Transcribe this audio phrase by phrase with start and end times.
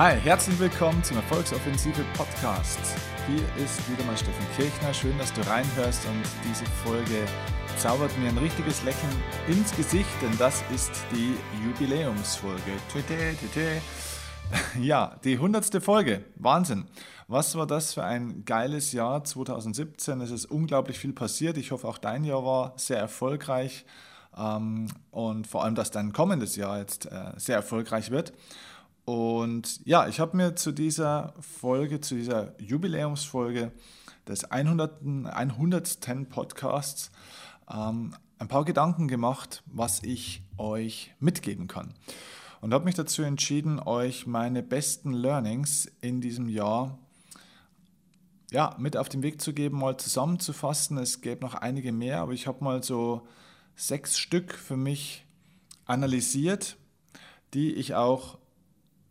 [0.00, 2.78] Hi, herzlich willkommen zum Erfolgsoffensive Podcast.
[3.26, 4.94] Hier ist wieder mal Steffen Kirchner.
[4.94, 7.26] Schön, dass du reinhörst und diese Folge
[7.76, 9.12] zaubert mir ein richtiges Lächeln
[9.46, 12.72] ins Gesicht, denn das ist die Jubiläumsfolge.
[12.90, 13.82] Tüte, tüte.
[14.80, 16.24] Ja, die hundertste Folge.
[16.36, 16.86] Wahnsinn.
[17.28, 20.22] Was war das für ein geiles Jahr 2017?
[20.22, 21.58] Es ist unglaublich viel passiert.
[21.58, 23.84] Ich hoffe, auch dein Jahr war sehr erfolgreich
[24.34, 28.32] ähm, und vor allem, dass dein kommendes Jahr jetzt äh, sehr erfolgreich wird.
[29.04, 33.72] Und ja, ich habe mir zu dieser Folge, zu dieser Jubiläumsfolge
[34.28, 35.26] des 100.
[35.26, 36.28] 100.
[36.28, 37.10] Podcasts
[37.70, 41.94] ähm, ein paar Gedanken gemacht, was ich euch mitgeben kann.
[42.60, 46.98] Und habe mich dazu entschieden, euch meine besten Learnings in diesem Jahr
[48.50, 50.98] ja, mit auf den Weg zu geben, mal zusammenzufassen.
[50.98, 53.26] Es gäbe noch einige mehr, aber ich habe mal so
[53.76, 55.24] sechs Stück für mich
[55.86, 56.76] analysiert,
[57.54, 58.38] die ich auch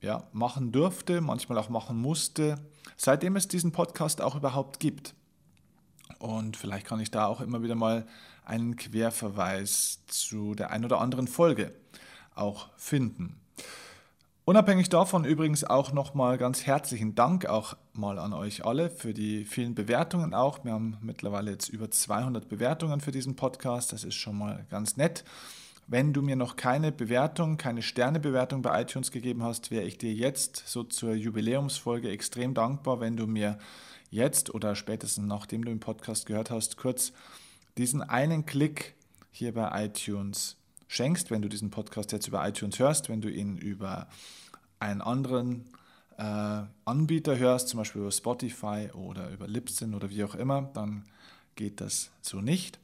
[0.01, 2.59] ja, machen durfte, manchmal auch machen musste,
[2.97, 5.13] seitdem es diesen Podcast auch überhaupt gibt.
[6.19, 8.07] Und vielleicht kann ich da auch immer wieder mal
[8.43, 11.73] einen Querverweis zu der ein oder anderen Folge
[12.35, 13.39] auch finden.
[14.49, 19.45] Unabhängig davon übrigens auch nochmal ganz herzlichen Dank auch mal an euch alle für die
[19.45, 20.65] vielen Bewertungen auch.
[20.65, 23.93] Wir haben mittlerweile jetzt über 200 Bewertungen für diesen Podcast.
[23.93, 25.23] Das ist schon mal ganz nett.
[25.91, 30.13] Wenn du mir noch keine Bewertung, keine Sternebewertung bei iTunes gegeben hast, wäre ich dir
[30.13, 33.57] jetzt so zur Jubiläumsfolge extrem dankbar, wenn du mir
[34.11, 37.11] jetzt oder spätestens nachdem du den Podcast gehört hast, kurz
[37.79, 38.93] diesen einen Klick
[39.31, 43.57] hier bei iTunes schenkst, wenn du diesen Podcast jetzt über iTunes hörst, wenn du ihn
[43.57, 44.09] über
[44.77, 45.65] einen anderen
[46.19, 51.05] äh, Anbieter hörst, zum Beispiel über Spotify oder über Libsyn oder wie auch immer, dann
[51.55, 52.77] geht das so nicht.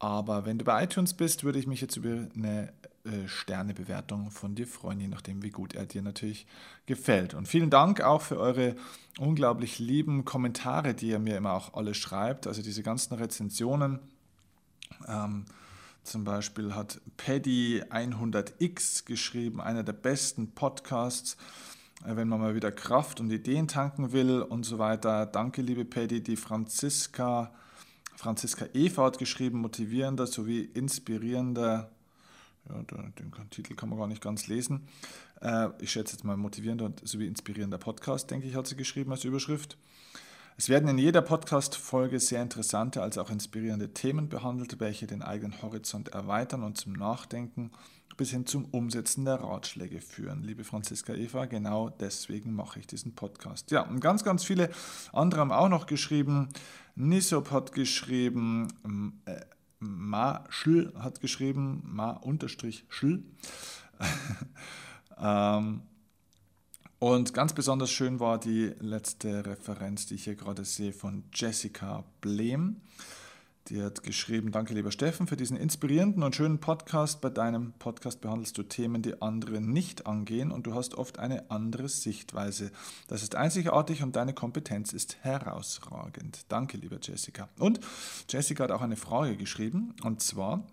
[0.00, 2.72] Aber wenn du bei iTunes bist, würde ich mich jetzt über eine
[3.04, 6.46] äh, Sternebewertung von dir freuen, je nachdem, wie gut er dir natürlich
[6.86, 7.34] gefällt.
[7.34, 8.76] Und vielen Dank auch für eure
[9.18, 12.46] unglaublich lieben Kommentare, die ihr mir immer auch alle schreibt.
[12.46, 14.00] Also diese ganzen Rezensionen.
[15.06, 15.44] Ähm,
[16.02, 21.36] zum Beispiel hat Paddy 100x geschrieben, einer der besten Podcasts,
[22.06, 25.26] äh, wenn man mal wieder Kraft und Ideen tanken will und so weiter.
[25.26, 26.22] Danke, liebe Paddy.
[26.22, 27.52] Die Franziska
[28.20, 31.90] Franziska Eva hat geschrieben, motivierender sowie inspirierender,
[32.68, 34.86] ja, den Titel kann man gar nicht ganz lesen.
[35.40, 39.24] Äh, ich schätze jetzt mal motivierender sowie inspirierender Podcast, denke ich, hat sie geschrieben als
[39.24, 39.78] Überschrift.
[40.58, 45.62] Es werden in jeder Podcast-Folge sehr interessante als auch inspirierende Themen behandelt, welche den eigenen
[45.62, 47.70] Horizont erweitern und zum Nachdenken
[48.20, 50.42] bis hin zum Umsetzen der Ratschläge führen.
[50.42, 53.70] Liebe Franziska Eva, genau deswegen mache ich diesen Podcast.
[53.70, 54.68] Ja, und ganz, ganz viele
[55.10, 56.50] andere haben auch noch geschrieben.
[56.96, 58.68] Nisop hat geschrieben,
[59.24, 59.40] äh,
[59.78, 63.24] Ma Schül hat geschrieben, Ma unterstrich Schül.
[65.18, 65.80] ähm,
[66.98, 72.04] und ganz besonders schön war die letzte Referenz, die ich hier gerade sehe, von Jessica
[72.20, 72.82] Blehm.
[73.68, 77.20] Die hat geschrieben, danke lieber Steffen für diesen inspirierenden und schönen Podcast.
[77.20, 81.50] Bei deinem Podcast behandelst du Themen, die andere nicht angehen und du hast oft eine
[81.50, 82.72] andere Sichtweise.
[83.06, 86.46] Das ist einzigartig und deine Kompetenz ist herausragend.
[86.48, 87.48] Danke lieber Jessica.
[87.58, 87.80] Und
[88.28, 90.66] Jessica hat auch eine Frage geschrieben und zwar,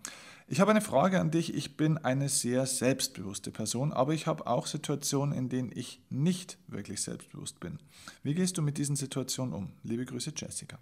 [0.47, 1.53] ich habe eine Frage an dich.
[1.53, 6.58] Ich bin eine sehr selbstbewusste Person, aber ich habe auch Situationen, in denen ich nicht
[6.68, 7.80] wirklich selbstbewusst bin.
[8.24, 9.74] Wie gehst du mit diesen Situationen um?
[9.84, 10.80] Liebe Grüße, Jessica.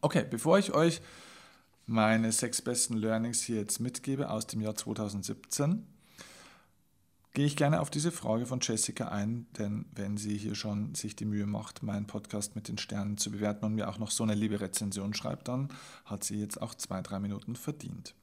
[0.00, 1.00] Okay, bevor ich euch
[1.86, 5.86] meine sechs besten Learnings hier jetzt mitgebe aus dem Jahr 2017,
[7.32, 11.16] gehe ich gerne auf diese Frage von Jessica ein, denn wenn sie hier schon sich
[11.16, 14.24] die Mühe macht, meinen Podcast mit den Sternen zu bewerten und mir auch noch so
[14.24, 15.68] eine liebe Rezension schreibt, dann
[16.04, 18.14] hat sie jetzt auch zwei, drei Minuten verdient.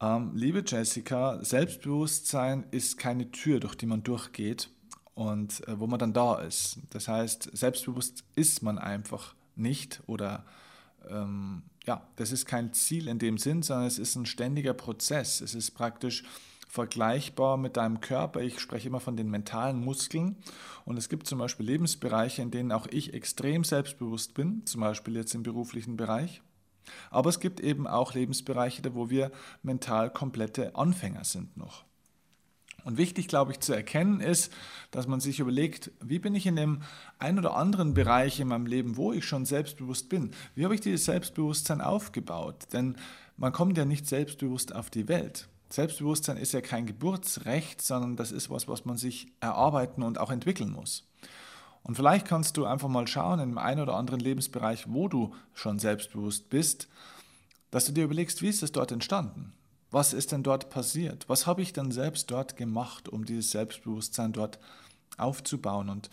[0.00, 4.68] Ähm, liebe Jessica, Selbstbewusstsein ist keine Tür, durch die man durchgeht
[5.14, 6.78] und äh, wo man dann da ist.
[6.90, 10.44] Das heißt, selbstbewusst ist man einfach nicht oder
[11.08, 15.40] ähm, ja, das ist kein Ziel in dem Sinn, sondern es ist ein ständiger Prozess.
[15.40, 16.24] Es ist praktisch
[16.68, 18.40] vergleichbar mit deinem Körper.
[18.40, 20.36] Ich spreche immer von den mentalen Muskeln
[20.84, 25.14] und es gibt zum Beispiel Lebensbereiche, in denen auch ich extrem selbstbewusst bin, zum Beispiel
[25.14, 26.42] jetzt im beruflichen Bereich.
[27.10, 29.32] Aber es gibt eben auch Lebensbereiche, wo wir
[29.62, 31.84] mental komplette Anfänger sind noch.
[32.86, 34.52] Und wichtig, glaube ich, zu erkennen ist,
[34.92, 36.82] dass man sich überlegt, wie bin ich in dem
[37.18, 40.30] einen oder anderen Bereich in meinem Leben, wo ich schon selbstbewusst bin?
[40.54, 42.68] Wie habe ich dieses Selbstbewusstsein aufgebaut?
[42.72, 42.94] Denn
[43.36, 45.48] man kommt ja nicht selbstbewusst auf die Welt.
[45.68, 50.30] Selbstbewusstsein ist ja kein Geburtsrecht, sondern das ist was, was man sich erarbeiten und auch
[50.30, 51.08] entwickeln muss.
[51.82, 55.80] Und vielleicht kannst du einfach mal schauen in einem oder anderen Lebensbereich, wo du schon
[55.80, 56.86] selbstbewusst bist,
[57.72, 59.55] dass du dir überlegst, wie ist es dort entstanden?
[59.96, 61.26] Was ist denn dort passiert?
[61.26, 64.58] Was habe ich denn selbst dort gemacht, um dieses Selbstbewusstsein dort
[65.16, 65.88] aufzubauen.
[65.88, 66.10] Und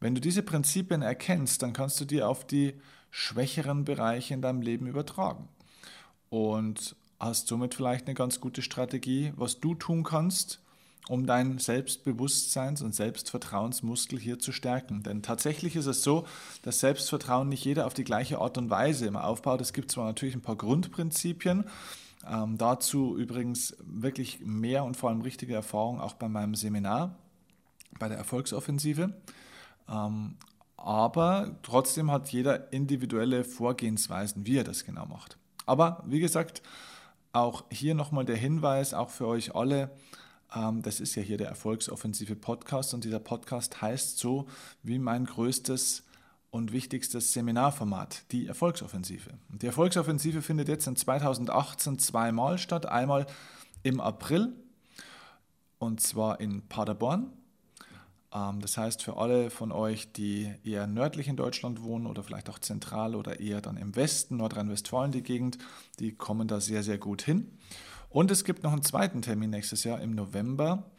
[0.00, 2.74] wenn du diese Prinzipien erkennst, dann kannst du die auf die
[3.12, 5.48] schwächeren Bereiche in deinem Leben übertragen.
[6.28, 10.58] Und hast somit vielleicht eine ganz gute Strategie, was du tun kannst,
[11.08, 15.04] um deinen Selbstbewusstseins- und Selbstvertrauensmuskel hier zu stärken.
[15.04, 16.26] Denn tatsächlich ist es so,
[16.62, 19.60] dass Selbstvertrauen nicht jeder auf die gleiche Art und Weise immer aufbaut.
[19.60, 21.64] Es gibt zwar natürlich ein paar Grundprinzipien,
[22.28, 27.16] ähm, dazu übrigens wirklich mehr und vor allem richtige Erfahrung auch bei meinem Seminar,
[27.98, 29.14] bei der Erfolgsoffensive.
[29.88, 30.36] Ähm,
[30.76, 35.38] aber trotzdem hat jeder individuelle Vorgehensweisen, wie er das genau macht.
[35.66, 36.62] Aber wie gesagt,
[37.32, 39.90] auch hier nochmal der Hinweis, auch für euch alle,
[40.54, 44.46] ähm, das ist ja hier der Erfolgsoffensive Podcast und dieser Podcast heißt so
[44.82, 46.04] wie mein größtes
[46.50, 49.30] und wichtigstes Seminarformat, die Erfolgsoffensive.
[49.48, 52.86] Die Erfolgsoffensive findet jetzt in 2018 zweimal statt.
[52.86, 53.26] Einmal
[53.82, 54.52] im April
[55.78, 57.32] und zwar in Paderborn.
[58.32, 62.50] Ähm, das heißt, für alle von euch, die eher nördlich in Deutschland wohnen oder vielleicht
[62.50, 65.58] auch zentral oder eher dann im Westen, Nordrhein-Westfalen die Gegend,
[65.98, 67.58] die kommen da sehr, sehr gut hin.
[68.08, 70.90] Und es gibt noch einen zweiten Termin nächstes Jahr im November,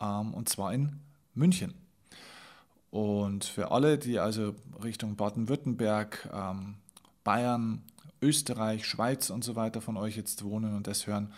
[0.00, 1.00] ähm, und zwar in
[1.34, 1.74] München.
[2.90, 6.76] Und für alle, die also Richtung Baden-Württemberg, ähm,
[7.22, 7.82] Bayern,
[8.22, 11.32] Österreich, Schweiz und so weiter von euch jetzt wohnen und das hören,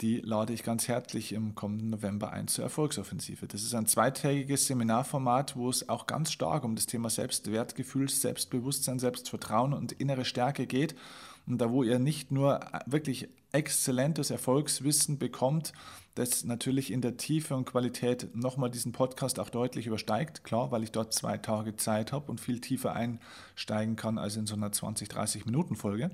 [0.00, 3.48] die lade ich ganz herzlich im kommenden November ein zur Erfolgsoffensive.
[3.48, 9.00] Das ist ein zweitägiges Seminarformat, wo es auch ganz stark um das Thema Selbstwertgefühl, Selbstbewusstsein,
[9.00, 10.94] Selbstvertrauen und innere Stärke geht.
[11.48, 15.72] Und da, wo ihr nicht nur wirklich exzellentes Erfolgswissen bekommt,
[16.18, 20.44] das natürlich in der Tiefe und Qualität nochmal diesen Podcast auch deutlich übersteigt.
[20.44, 24.46] Klar, weil ich dort zwei Tage Zeit habe und viel tiefer einsteigen kann als in
[24.46, 26.10] so einer 20, 30 Minuten Folge.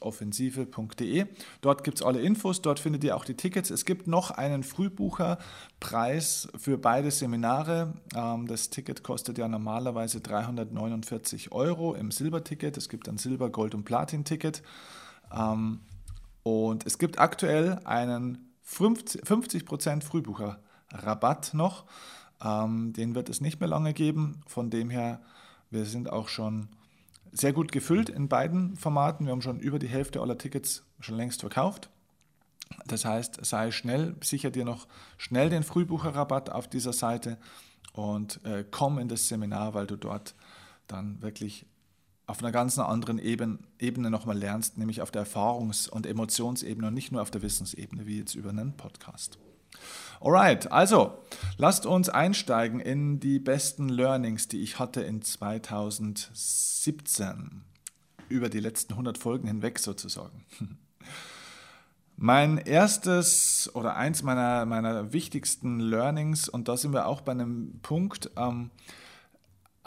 [0.00, 1.26] offensive.de.
[1.60, 3.70] Dort gibt es alle Infos, dort findet ihr auch die Tickets.
[3.70, 7.94] Es gibt noch einen Frühbucherpreis für beide Seminare.
[8.14, 12.76] Ähm, das Ticket kostet ja normalerweise 349 Euro im Silberticket.
[12.76, 14.62] Es gibt ein Silber-, Gold- und Platin-Ticket.
[15.32, 15.80] Ähm,
[16.42, 21.84] und es gibt aktuell einen 50%, Frühbucherrabatt noch.
[22.42, 24.40] Ähm, den wird es nicht mehr lange geben.
[24.46, 25.20] Von dem her,
[25.70, 26.68] wir sind auch schon
[27.32, 29.26] sehr gut gefüllt in beiden Formaten.
[29.26, 31.90] Wir haben schon über die Hälfte aller Tickets schon längst verkauft.
[32.86, 34.86] Das heißt, sei schnell, sicher dir noch
[35.18, 37.38] schnell den Frühbucherrabatt auf dieser Seite
[37.92, 40.34] und äh, komm in das Seminar, weil du dort
[40.86, 41.66] dann wirklich
[42.26, 46.94] auf einer ganz anderen Ebene, Ebene nochmal lernst, nämlich auf der Erfahrungs- und Emotionsebene und
[46.94, 49.38] nicht nur auf der Wissensebene, wie jetzt über einen Podcast.
[50.22, 51.24] Alright, also
[51.56, 57.62] lasst uns einsteigen in die besten Learnings, die ich hatte in 2017
[58.28, 60.44] über die letzten 100 Folgen hinweg sozusagen.
[62.16, 67.80] Mein erstes oder eins meiner, meiner wichtigsten Learnings, und da sind wir auch bei einem
[67.80, 68.70] Punkt, ähm,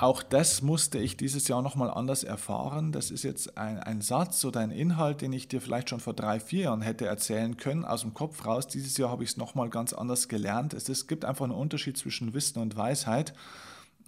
[0.03, 2.91] auch das musste ich dieses Jahr nochmal anders erfahren.
[2.91, 6.13] Das ist jetzt ein, ein, Satz oder ein Inhalt, den ich dir vielleicht schon vor
[6.13, 8.67] drei, vier Jahren hätte erzählen können, aus dem Kopf raus.
[8.67, 10.73] Dieses Jahr habe ich es nochmal ganz anders gelernt.
[10.73, 13.33] Es, es, gibt einfach einen Unterschied zwischen Wissen und Weisheit.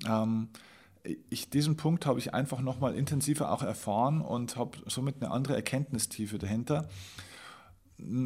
[0.05, 0.49] Ähm,
[1.29, 5.55] ich, diesen Punkt habe ich einfach nochmal intensiver auch erfahren und habe somit eine andere
[5.55, 6.89] Erkenntnistiefe dahinter.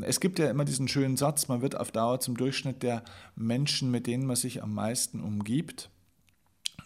[0.02, 3.04] Es gibt ja immer diesen schönen Satz, man wird auf Dauer zum Durchschnitt der
[3.36, 5.92] Menschen, mit denen man sich am meisten umgibt.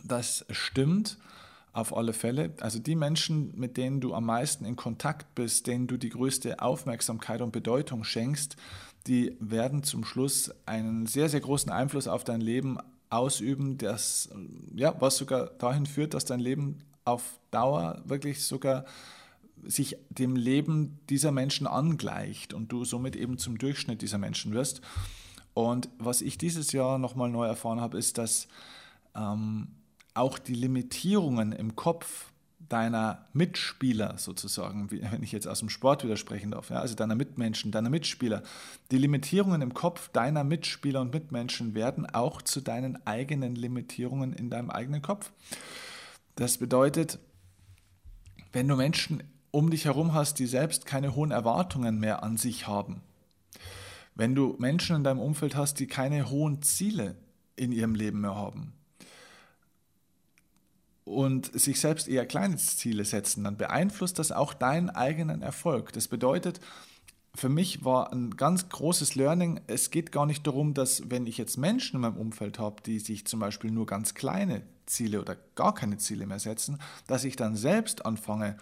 [0.04, 1.18] Das stimmt
[1.74, 2.54] auf alle Fälle.
[2.62, 6.62] Also die Menschen, mit denen du am meisten in Kontakt bist, denen du die größte
[6.62, 8.56] Aufmerksamkeit und Bedeutung schenkst,
[9.08, 12.78] die werden zum Schluss einen sehr, sehr großen Einfluss auf dein Leben
[13.10, 14.30] ausüben, das,
[14.76, 18.86] ja, was sogar dahin führt, dass dein Leben auf Dauer wirklich sogar
[19.64, 24.82] sich dem Leben dieser Menschen angleicht und du somit eben zum Durchschnitt dieser Menschen wirst.
[25.54, 28.48] Und was ich dieses Jahr nochmal neu erfahren habe, ist, dass
[29.16, 29.68] ähm,
[30.14, 32.32] auch die Limitierungen im Kopf
[32.70, 37.72] deiner Mitspieler sozusagen, wenn ich jetzt aus dem Sport widersprechen darf, ja, also deiner Mitmenschen,
[37.72, 38.42] deiner Mitspieler,
[38.92, 44.50] die Limitierungen im Kopf deiner Mitspieler und Mitmenschen werden auch zu deinen eigenen Limitierungen in
[44.50, 45.32] deinem eigenen Kopf.
[46.36, 47.20] Das bedeutet,
[48.52, 52.66] wenn du Menschen um dich herum hast, die selbst keine hohen Erwartungen mehr an sich
[52.66, 53.02] haben.
[54.16, 57.16] Wenn du Menschen in deinem Umfeld hast, die keine hohen Ziele
[57.56, 58.74] in ihrem Leben mehr haben
[61.06, 65.92] und sich selbst eher kleine Ziele setzen, dann beeinflusst das auch deinen eigenen Erfolg.
[65.94, 66.60] Das bedeutet,
[67.36, 71.38] für mich war ein ganz großes Learning, es geht gar nicht darum, dass wenn ich
[71.38, 75.36] jetzt Menschen in meinem Umfeld habe, die sich zum Beispiel nur ganz kleine Ziele oder
[75.56, 78.58] gar keine Ziele mehr setzen, dass ich dann selbst anfange,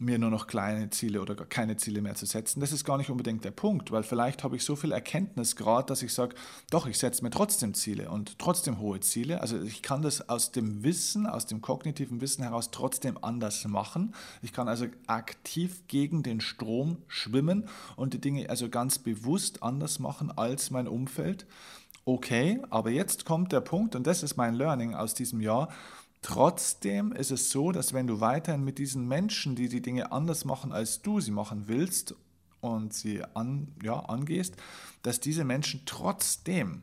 [0.00, 2.60] mir nur noch kleine Ziele oder keine Ziele mehr zu setzen.
[2.60, 5.86] Das ist gar nicht unbedingt der Punkt, weil vielleicht habe ich so viel Erkenntnis gerade,
[5.86, 6.34] dass ich sage,
[6.70, 9.42] doch, ich setze mir trotzdem Ziele und trotzdem hohe Ziele.
[9.42, 14.14] Also ich kann das aus dem Wissen, aus dem kognitiven Wissen heraus trotzdem anders machen.
[14.40, 19.98] Ich kann also aktiv gegen den Strom schwimmen und die Dinge also ganz bewusst anders
[19.98, 21.46] machen als mein Umfeld.
[22.06, 25.68] Okay, aber jetzt kommt der Punkt und das ist mein Learning aus diesem Jahr
[26.22, 30.44] Trotzdem ist es so, dass wenn du weiterhin mit diesen Menschen, die die Dinge anders
[30.44, 32.14] machen, als du sie machen willst
[32.60, 34.56] und sie an, ja, angehst,
[35.02, 36.82] dass diese Menschen trotzdem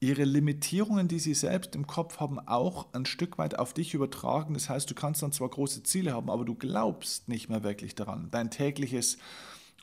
[0.00, 4.54] ihre Limitierungen, die sie selbst im Kopf haben, auch ein Stück weit auf dich übertragen.
[4.54, 7.94] Das heißt, du kannst dann zwar große Ziele haben, aber du glaubst nicht mehr wirklich
[7.94, 8.28] daran.
[8.30, 9.18] Dein tägliches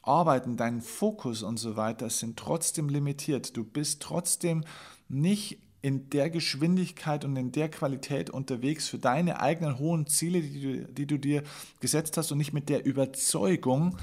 [0.03, 3.55] Arbeiten, dein Fokus und so weiter sind trotzdem limitiert.
[3.55, 4.63] Du bist trotzdem
[5.07, 10.61] nicht in der Geschwindigkeit und in der Qualität unterwegs für deine eigenen hohen Ziele, die
[10.61, 11.43] du, die du dir
[11.81, 13.97] gesetzt hast und nicht mit der Überzeugung,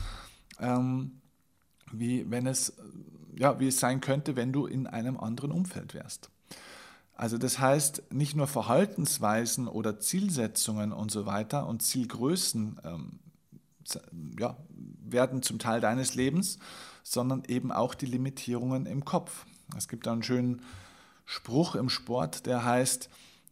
[0.60, 1.20] ähm,
[1.90, 2.74] wie wenn es
[3.34, 6.28] ja, wie es sein könnte, wenn du in einem anderen Umfeld wärst.
[7.14, 13.20] Also das heißt, nicht nur Verhaltensweisen oder Zielsetzungen und so weiter und Zielgrößen ähm,
[14.38, 14.58] ja,
[15.02, 16.58] werden zum Teil deines Lebens,
[17.02, 19.46] sondern eben auch die Limitierungen im Kopf.
[19.78, 20.60] Es gibt da einen schönen
[21.30, 23.08] Spruch im Sport, der heißt,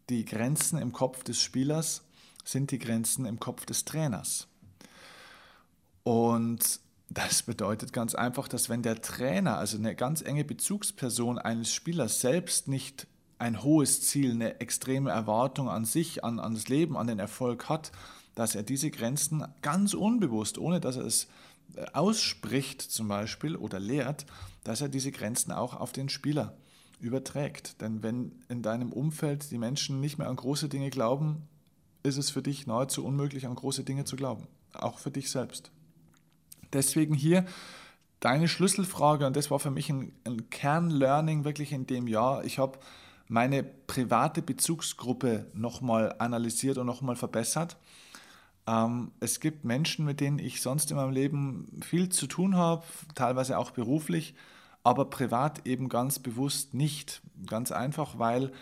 [0.08, 2.02] die Grenzen im Kopf des Spielers
[2.44, 4.48] sind die Grenzen im Kopf des Trainers.
[6.02, 11.72] Und das bedeutet ganz einfach, dass wenn der Trainer, also eine ganz enge Bezugsperson eines
[11.72, 13.06] Spielers selbst nicht
[13.38, 17.68] ein hohes Ziel, eine extreme Erwartung an sich, an, an das Leben, an den Erfolg
[17.68, 17.92] hat,
[18.34, 21.28] dass er diese Grenzen ganz unbewusst, ohne dass er es
[21.76, 24.26] äh, ausspricht zum Beispiel oder lehrt,
[24.64, 26.56] dass er diese Grenzen auch auf den Spieler
[27.00, 27.80] überträgt.
[27.80, 31.48] Denn wenn in deinem Umfeld die Menschen nicht mehr an große Dinge glauben,
[32.02, 34.46] ist es für dich nahezu unmöglich, an große Dinge zu glauben.
[34.72, 35.70] Auch für dich selbst.
[36.72, 37.46] Deswegen hier
[38.20, 42.44] deine Schlüsselfrage, und das war für mich ein, ein Kernlearning wirklich in dem Jahr.
[42.44, 42.78] Ich habe
[43.28, 47.76] meine private Bezugsgruppe nochmal analysiert und nochmal verbessert.
[48.66, 52.84] Ähm, es gibt Menschen, mit denen ich sonst in meinem Leben viel zu tun habe,
[53.14, 54.34] teilweise auch beruflich
[54.88, 57.20] aber privat eben ganz bewusst nicht.
[57.46, 58.52] Ganz einfach, weil,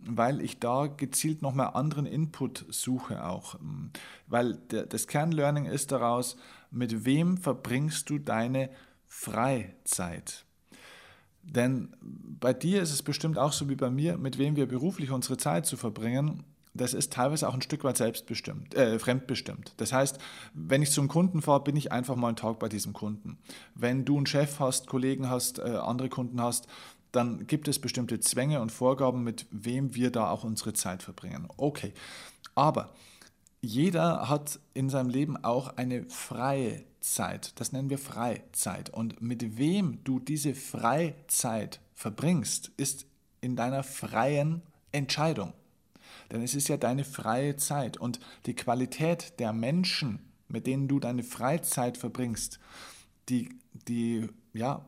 [0.00, 3.56] weil ich da gezielt nochmal anderen Input suche auch.
[4.26, 6.38] Weil das Kernlearning ist daraus,
[6.70, 8.70] mit wem verbringst du deine
[9.06, 10.46] Freizeit?
[11.42, 15.10] Denn bei dir ist es bestimmt auch so wie bei mir, mit wem wir beruflich
[15.10, 16.44] unsere Zeit zu verbringen,
[16.74, 19.74] das ist teilweise auch ein Stück weit selbstbestimmt, äh, fremdbestimmt.
[19.76, 20.18] Das heißt,
[20.54, 23.38] wenn ich zum Kunden fahre, bin ich einfach mal einen Tag bei diesem Kunden.
[23.74, 26.66] Wenn du einen Chef hast, Kollegen hast, äh, andere Kunden hast,
[27.12, 31.48] dann gibt es bestimmte Zwänge und Vorgaben, mit wem wir da auch unsere Zeit verbringen.
[31.56, 31.92] Okay,
[32.54, 32.92] aber
[33.60, 37.58] jeder hat in seinem Leben auch eine freie Zeit.
[37.60, 38.90] Das nennen wir Freizeit.
[38.90, 43.06] Und mit wem du diese Freizeit verbringst, ist
[43.40, 45.52] in deiner freien Entscheidung.
[46.30, 51.00] Denn es ist ja deine freie Zeit und die Qualität der Menschen, mit denen du
[51.00, 52.58] deine Freizeit verbringst,
[53.28, 53.50] die,
[53.86, 54.84] die, ja,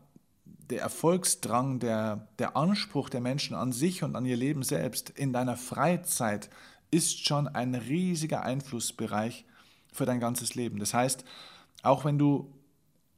[0.71, 5.33] der Erfolgsdrang, der, der Anspruch der Menschen an sich und an ihr Leben selbst in
[5.33, 6.49] deiner Freizeit
[6.91, 9.45] ist schon ein riesiger Einflussbereich
[9.93, 10.79] für dein ganzes Leben.
[10.79, 11.25] Das heißt,
[11.83, 12.53] auch wenn du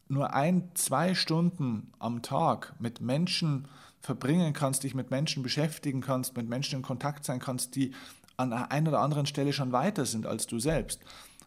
[0.09, 3.69] nur ein, zwei Stunden am Tag mit Menschen
[4.03, 7.93] verbringen kannst, dich mit Menschen beschäftigen kannst, mit Menschen in Kontakt sein kannst, die
[8.37, 11.01] an der einen oder anderen Stelle schon weiter sind als du selbst,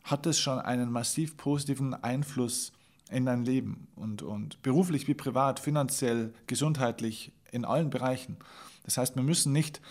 [0.03, 2.71] hat es schon einen massiv positiven Einfluss
[3.11, 8.37] in dein Leben und, und beruflich wie privat, finanziell, gesundheitlich, in allen Bereichen.
[8.83, 9.81] Das heißt, wir müssen nicht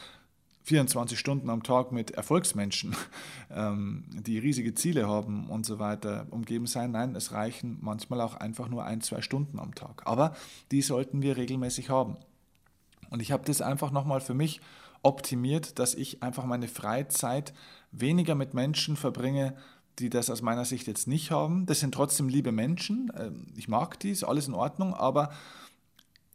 [0.65, 2.97] 24 Stunden am Tag mit Erfolgsmenschen,
[3.51, 6.93] ähm, die riesige Ziele haben und so weiter, umgeben sein.
[6.93, 10.03] Nein, es reichen manchmal auch einfach nur ein, zwei Stunden am Tag.
[10.07, 10.35] Aber
[10.71, 12.17] die sollten wir regelmäßig haben.
[13.15, 14.61] Und ich habe das einfach nochmal für mich
[15.05, 17.55] optimiert, dass ich einfach meine Freizeit
[17.93, 19.55] weniger mit Menschen verbringe,
[20.01, 21.65] die das aus meiner Sicht jetzt nicht haben.
[21.65, 23.13] Das sind trotzdem liebe Menschen.
[23.17, 25.31] Ähm, ich mag die, ist alles in Ordnung, aber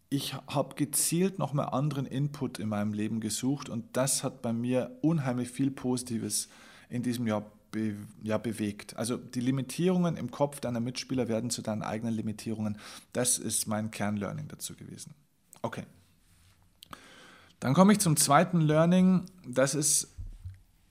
[0.07, 4.97] ich habe gezielt nochmal anderen Input in meinem Leben gesucht und das hat bei mir
[5.01, 6.47] unheimlich viel Positives
[6.87, 8.95] in diesem Jahr be, ja, bewegt.
[8.95, 12.77] Also die Limitierungen im Kopf deiner Mitspieler werden zu deinen eigenen Limitierungen.
[13.11, 15.13] Das ist mein Kernlearning dazu gewesen.
[15.61, 15.83] Okay.
[17.59, 19.25] Dann komme ich zum zweiten Learning.
[19.45, 20.15] Das ist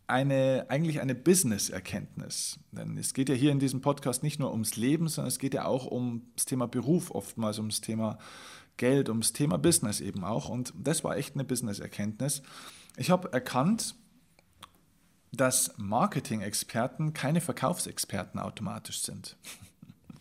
[0.07, 2.59] eine, eigentlich eine Business-Erkenntnis.
[2.73, 5.55] Denn es geht ja hier in diesem Podcast nicht nur ums Leben, sondern es geht
[5.55, 8.19] ja auch um das Thema Beruf, oftmals ums Thema
[8.79, 10.49] Geld, ums Thema Business eben auch.
[10.49, 12.43] Und das war echt eine Business-Erkenntnis.
[12.97, 13.95] Ich habe erkannt,
[15.33, 19.37] dass Marketing-Experten keine Verkaufsexperten automatisch sind.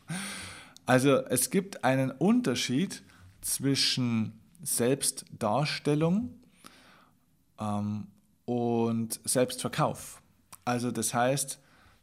[0.86, 3.04] Also es gibt einen Unterschied
[3.42, 6.37] zwischen Selbstdarstellung
[7.60, 8.08] ähm,
[8.46, 10.22] und Selbstverkauf.
[10.66, 11.60] Also das heißt,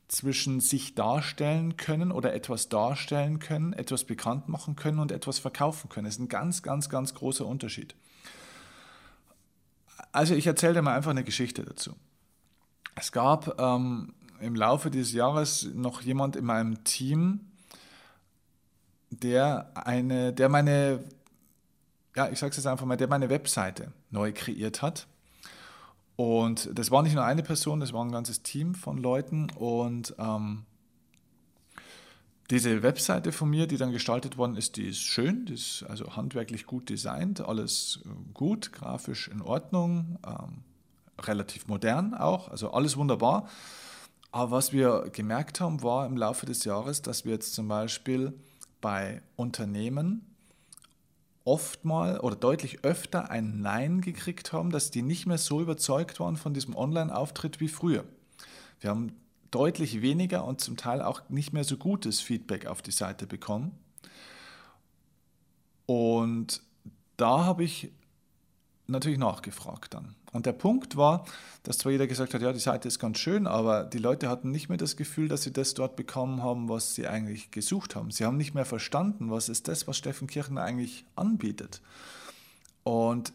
[0.09, 5.89] zwischen sich darstellen können oder etwas darstellen können, etwas bekannt machen können und etwas verkaufen
[5.89, 6.05] können.
[6.05, 7.95] Das ist ein ganz, ganz, ganz großer Unterschied.
[10.13, 11.95] Also ich erzähle dir mal einfach eine Geschichte dazu.
[12.95, 17.41] Es gab ähm, im Laufe dieses Jahres noch jemand in meinem Team,
[19.11, 21.03] der eine, der meine,
[22.15, 25.07] ja, ich sage es jetzt einfach mal, der meine Webseite neu kreiert hat.
[26.17, 29.51] Und das war nicht nur eine Person, das war ein ganzes Team von Leuten.
[29.51, 30.65] Und ähm,
[32.51, 36.15] diese Webseite von mir, die dann gestaltet worden ist, die ist schön, die ist also
[36.15, 40.63] handwerklich gut designt, alles äh, gut, grafisch in Ordnung, ähm,
[41.21, 43.49] relativ modern auch, also alles wunderbar.
[44.31, 48.35] Aber was wir gemerkt haben, war im Laufe des Jahres, dass wir jetzt zum Beispiel
[48.81, 50.34] bei Unternehmen
[51.45, 56.21] oft mal oder deutlich öfter ein Nein gekriegt haben, dass die nicht mehr so überzeugt
[56.21, 58.05] waren von diesem Online-Auftritt wie früher.
[58.81, 59.15] Wir haben
[59.51, 63.79] deutlich weniger und zum Teil auch nicht mehr so gutes Feedback auf die Seite bekommen.
[65.87, 66.63] Und
[67.17, 67.93] da habe ich
[68.87, 70.15] natürlich nachgefragt dann.
[70.35, 71.25] Und der Punkt war,
[71.63, 74.51] dass zwar jeder gesagt hat, ja, die Seite ist ganz schön, aber die Leute hatten
[74.51, 78.11] nicht mehr das Gefühl, dass sie das dort bekommen haben, was sie eigentlich gesucht haben.
[78.11, 81.81] Sie haben nicht mehr verstanden, was ist das, was Steffen Kirchner eigentlich anbietet.
[82.83, 83.33] Und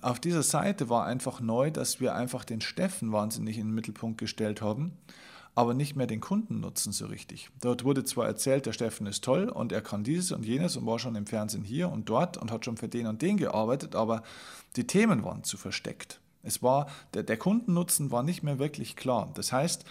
[0.00, 4.18] auf dieser Seite war einfach neu, dass wir einfach den Steffen wahnsinnig in den Mittelpunkt
[4.18, 4.96] gestellt haben
[5.54, 7.50] aber nicht mehr den Kundennutzen so richtig.
[7.60, 10.86] Dort wurde zwar erzählt, der Steffen ist toll und er kann dieses und jenes und
[10.86, 13.94] war schon im Fernsehen hier und dort und hat schon für den und den gearbeitet,
[13.94, 14.22] aber
[14.76, 16.20] die Themen waren zu versteckt.
[16.42, 19.30] Es war, der, der Kundennutzen war nicht mehr wirklich klar.
[19.34, 19.84] Das heißt,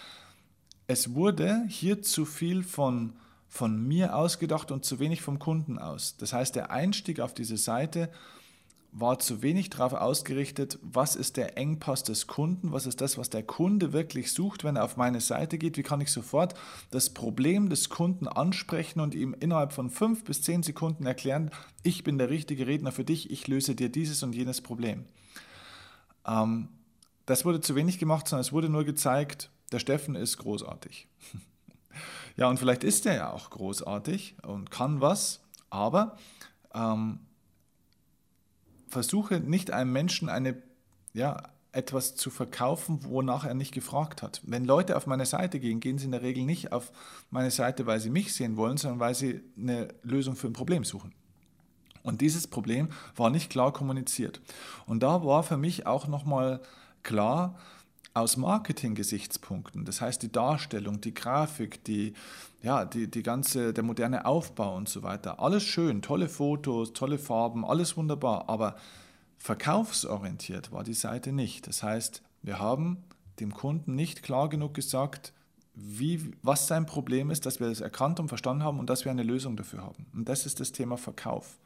[0.87, 3.13] es wurde hier zu viel von,
[3.47, 6.17] von mir ausgedacht und zu wenig vom Kunden aus.
[6.17, 8.09] Das heißt, der Einstieg auf diese Seite
[8.93, 13.29] war zu wenig darauf ausgerichtet, was ist der Engpass des Kunden, was ist das, was
[13.29, 16.55] der Kunde wirklich sucht, wenn er auf meine Seite geht, wie kann ich sofort
[16.91, 21.51] das Problem des Kunden ansprechen und ihm innerhalb von fünf bis zehn Sekunden erklären,
[21.83, 25.05] ich bin der richtige Redner für dich, ich löse dir dieses und jenes Problem.
[26.27, 26.67] Ähm,
[27.25, 31.07] das wurde zu wenig gemacht, sondern es wurde nur gezeigt, der Steffen ist großartig.
[32.35, 36.17] ja, und vielleicht ist er ja auch großartig und kann was, aber
[36.73, 37.19] ähm,
[38.91, 40.61] versuche nicht einem Menschen eine,
[41.13, 44.41] ja, etwas zu verkaufen, wonach er nicht gefragt hat.
[44.43, 46.91] Wenn Leute auf meine Seite gehen, gehen sie in der Regel nicht auf
[47.29, 50.83] meine Seite, weil sie mich sehen wollen, sondern weil sie eine Lösung für ein Problem
[50.83, 51.13] suchen.
[52.03, 54.41] Und dieses Problem war nicht klar kommuniziert.
[54.85, 56.59] Und da war für mich auch nochmal
[57.03, 57.57] klar,
[58.13, 62.13] aus Marketing-Gesichtspunkten, das heißt die Darstellung, die Grafik, die,
[62.61, 67.17] ja, die, die ganze, der moderne Aufbau und so weiter, alles schön, tolle Fotos, tolle
[67.17, 68.75] Farben, alles wunderbar, aber
[69.37, 71.67] verkaufsorientiert war die Seite nicht.
[71.67, 73.03] Das heißt, wir haben
[73.39, 75.33] dem Kunden nicht klar genug gesagt,
[75.73, 79.11] wie, was sein Problem ist, dass wir das erkannt und verstanden haben und dass wir
[79.11, 80.05] eine Lösung dafür haben.
[80.13, 81.57] Und das ist das Thema Verkauf.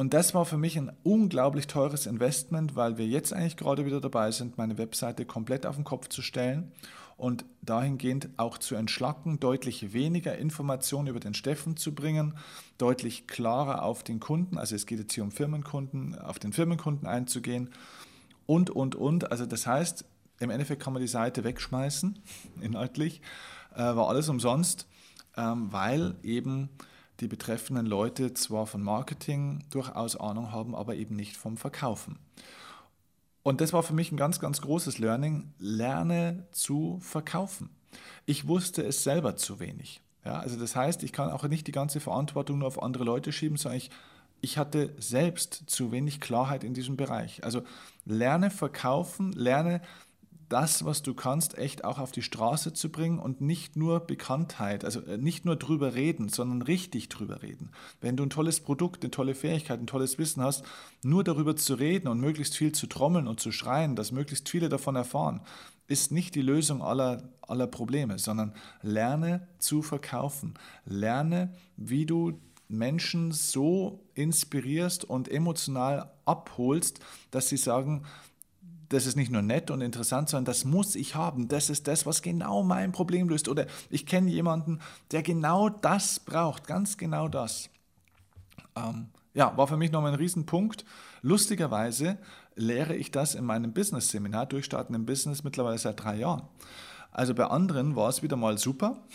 [0.00, 4.00] Und das war für mich ein unglaublich teures Investment, weil wir jetzt eigentlich gerade wieder
[4.00, 6.72] dabei sind, meine Webseite komplett auf den Kopf zu stellen
[7.18, 12.32] und dahingehend auch zu entschlacken, deutlich weniger Informationen über den Steffen zu bringen,
[12.78, 17.06] deutlich klarer auf den Kunden, also es geht jetzt hier um Firmenkunden, auf den Firmenkunden
[17.06, 17.68] einzugehen
[18.46, 19.30] und, und, und.
[19.30, 20.06] Also das heißt,
[20.38, 22.18] im Endeffekt kann man die Seite wegschmeißen,
[22.62, 23.20] inhaltlich,
[23.74, 24.86] äh, war alles umsonst,
[25.36, 26.70] ähm, weil eben
[27.20, 32.18] die betreffenden Leute zwar von Marketing durchaus Ahnung haben, aber eben nicht vom Verkaufen.
[33.42, 35.52] Und das war für mich ein ganz, ganz großes Learning.
[35.58, 37.70] Lerne zu verkaufen.
[38.26, 40.00] Ich wusste es selber zu wenig.
[40.24, 43.32] Ja, also das heißt, ich kann auch nicht die ganze Verantwortung nur auf andere Leute
[43.32, 43.90] schieben, sondern ich,
[44.42, 47.42] ich hatte selbst zu wenig Klarheit in diesem Bereich.
[47.42, 47.62] Also
[48.04, 49.80] lerne verkaufen, lerne
[50.50, 54.84] das, was du kannst, echt auch auf die Straße zu bringen und nicht nur Bekanntheit,
[54.84, 57.70] also äh, nicht nur drüber reden, sondern richtig drüber reden.
[58.00, 60.64] Wenn du ein tolles Produkt, eine tolle Fähigkeit, ein tolles Wissen hast,
[61.02, 64.68] nur darüber zu reden und möglichst viel zu trommeln und zu schreien, dass möglichst viele
[64.68, 65.40] davon erfahren,
[65.86, 70.54] ist nicht die Lösung aller, aller Probleme, sondern lerne zu verkaufen.
[70.84, 78.04] Lerne, wie du Menschen so inspirierst und emotional abholst, dass sie sagen,
[78.90, 81.48] das ist nicht nur nett und interessant, sondern das muss ich haben.
[81.48, 83.48] Das ist das, was genau mein Problem löst.
[83.48, 84.80] Oder ich kenne jemanden,
[85.12, 87.70] der genau das braucht, ganz genau das.
[88.76, 90.84] Ähm, ja, war für mich nochmal ein Riesenpunkt.
[91.22, 92.18] Lustigerweise
[92.56, 96.48] lehre ich das in meinem Business-Seminar, Durchstarten im Business, mittlerweile seit drei Jahren.
[97.12, 99.06] Also bei anderen war es wieder mal super,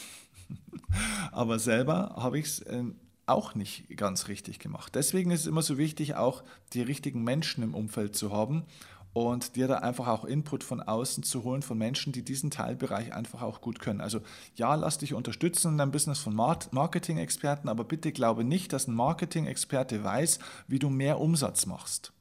[1.34, 2.84] aber selber habe ich es äh,
[3.26, 4.96] auch nicht ganz richtig gemacht.
[4.96, 8.64] Deswegen ist es immer so wichtig, auch die richtigen Menschen im Umfeld zu haben
[9.16, 13.14] und dir da einfach auch Input von außen zu holen von Menschen, die diesen Teilbereich
[13.14, 14.02] einfach auch gut können.
[14.02, 14.20] Also
[14.56, 18.94] ja, lass dich unterstützen in deinem Business von Marketing-Experten, aber bitte glaube nicht, dass ein
[18.94, 22.12] Marketing-Experte weiß, wie du mehr Umsatz machst.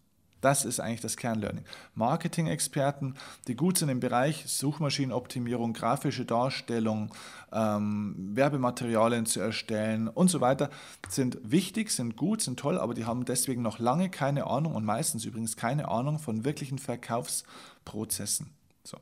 [0.44, 1.64] Das ist eigentlich das Kernlearning.
[1.94, 3.14] Marketing-Experten,
[3.48, 7.14] die gut sind im Bereich Suchmaschinenoptimierung, grafische Darstellung,
[7.50, 10.68] ähm, Werbematerialien zu erstellen und so weiter,
[11.08, 14.84] sind wichtig, sind gut, sind toll, aber die haben deswegen noch lange keine Ahnung und
[14.84, 18.50] meistens übrigens keine Ahnung von wirklichen Verkaufsprozessen.
[18.82, 18.98] So.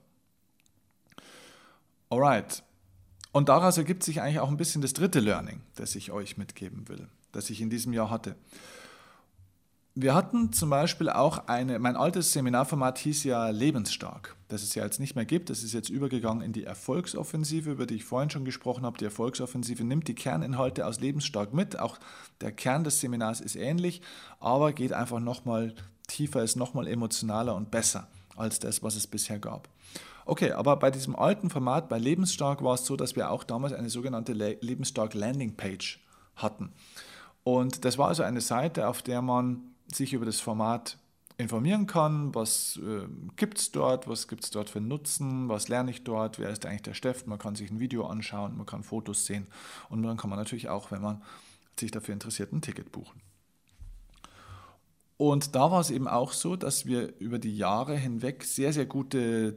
[2.08, 2.62] Alright.
[3.32, 6.88] Und daraus ergibt sich eigentlich auch ein bisschen das dritte Learning, das ich euch mitgeben
[6.88, 8.36] will, das ich in diesem Jahr hatte.
[9.94, 14.84] Wir hatten zum Beispiel auch eine, mein altes Seminarformat hieß ja Lebensstark, das es ja
[14.84, 15.50] jetzt nicht mehr gibt.
[15.50, 18.96] Das ist jetzt übergegangen in die Erfolgsoffensive, über die ich vorhin schon gesprochen habe.
[18.96, 21.78] Die Erfolgsoffensive nimmt die Kerninhalte aus Lebensstark mit.
[21.78, 21.98] Auch
[22.40, 24.00] der Kern des Seminars ist ähnlich,
[24.40, 25.74] aber geht einfach nochmal
[26.08, 29.68] tiefer, ist nochmal emotionaler und besser als das, was es bisher gab.
[30.24, 33.74] Okay, aber bei diesem alten Format, bei Lebensstark, war es so, dass wir auch damals
[33.74, 36.00] eine sogenannte Lebensstark Landing Page
[36.36, 36.72] hatten.
[37.44, 40.98] Und das war also eine Seite, auf der man sich über das Format
[41.38, 45.90] informieren kann, was äh, gibt es dort, was gibt es dort für Nutzen, was lerne
[45.90, 48.82] ich dort, wer ist eigentlich der Steffen, man kann sich ein Video anschauen, man kann
[48.82, 49.46] Fotos sehen.
[49.88, 51.22] Und dann kann man natürlich auch, wenn man
[51.78, 53.20] sich dafür interessiert, ein Ticket buchen.
[55.16, 58.86] Und da war es eben auch so, dass wir über die Jahre hinweg sehr, sehr
[58.86, 59.56] gute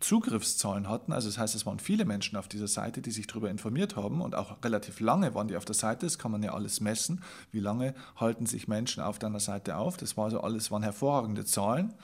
[0.00, 1.12] Zugriffszahlen hatten.
[1.12, 4.20] Also das heißt, es waren viele Menschen auf dieser Seite, die sich darüber informiert haben
[4.20, 6.06] und auch relativ lange waren die auf der Seite.
[6.06, 7.22] Das kann man ja alles messen.
[7.50, 9.96] Wie lange halten sich Menschen auf deiner Seite auf?
[9.96, 11.94] Das war also alles, waren hervorragende Zahlen.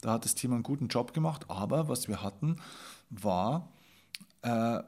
[0.00, 1.46] Da hat das Team einen guten Job gemacht.
[1.48, 2.56] Aber was wir hatten,
[3.10, 3.68] war,
[4.42, 4.80] äh,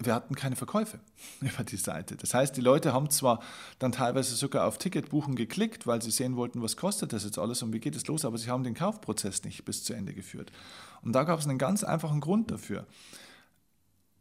[0.00, 1.00] wir hatten keine Verkäufe
[1.40, 2.16] über die Seite.
[2.16, 3.40] Das heißt, die Leute haben zwar
[3.78, 7.62] dann teilweise sogar auf Ticketbuchen geklickt, weil sie sehen wollten, was kostet das jetzt alles
[7.62, 10.52] und wie geht es los, aber sie haben den Kaufprozess nicht bis zu Ende geführt.
[11.02, 12.86] Und da gab es einen ganz einfachen Grund dafür.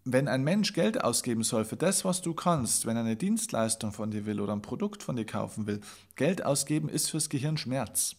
[0.04, 3.92] Wenn ein Mensch Geld ausgeben soll für das, was du kannst, wenn er eine Dienstleistung
[3.92, 5.82] von dir will oder ein Produkt von dir kaufen will,
[6.16, 8.16] Geld ausgeben ist fürs Gehirn Schmerz.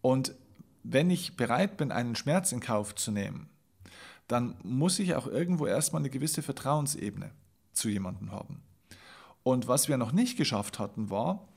[0.00, 0.34] Und
[0.84, 3.48] wenn ich bereit bin, einen Schmerz in Kauf zu nehmen,
[4.28, 7.30] dann muss ich auch irgendwo erstmal eine gewisse Vertrauensebene
[7.72, 8.62] zu jemandem haben.
[9.42, 11.48] Und was wir noch nicht geschafft hatten, war,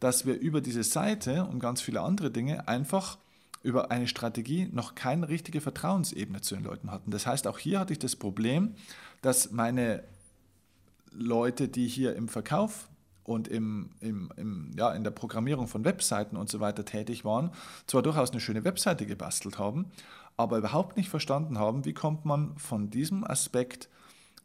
[0.00, 3.18] dass wir über diese Seite und ganz viele andere Dinge einfach
[3.62, 7.10] über eine Strategie noch keine richtige Vertrauensebene zu den Leuten hatten.
[7.10, 8.74] Das heißt, auch hier hatte ich das Problem,
[9.22, 10.04] dass meine
[11.12, 12.88] Leute, die hier im Verkauf
[13.24, 17.50] und im, im, im, ja, in der Programmierung von Webseiten und so weiter tätig waren,
[17.86, 19.86] zwar durchaus eine schöne Webseite gebastelt haben,
[20.36, 23.88] aber überhaupt nicht verstanden haben, wie kommt man von diesem Aspekt,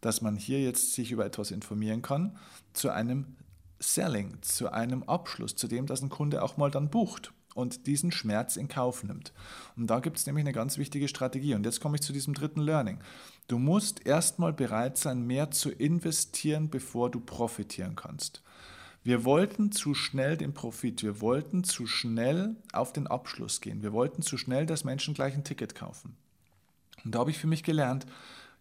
[0.02, 2.38] dass man hier jetzt sich über etwas informieren kann,
[2.74, 3.38] zu einem
[3.80, 8.12] Selling, zu einem Abschluss, zu dem, dass ein Kunde auch mal dann bucht und diesen
[8.12, 9.34] Schmerz in Kauf nimmt.
[9.76, 11.56] Und da gibt es nämlich eine ganz wichtige Strategie.
[11.56, 13.00] Und jetzt komme ich zu diesem dritten Learning.
[13.48, 18.42] Du musst erstmal bereit sein, mehr zu investieren, bevor du profitieren kannst.
[19.04, 23.92] Wir wollten zu schnell den Profit, wir wollten zu schnell auf den Abschluss gehen, wir
[23.92, 26.16] wollten zu schnell, dass Menschen gleich ein Ticket kaufen.
[27.04, 28.06] Und da habe ich für mich gelernt,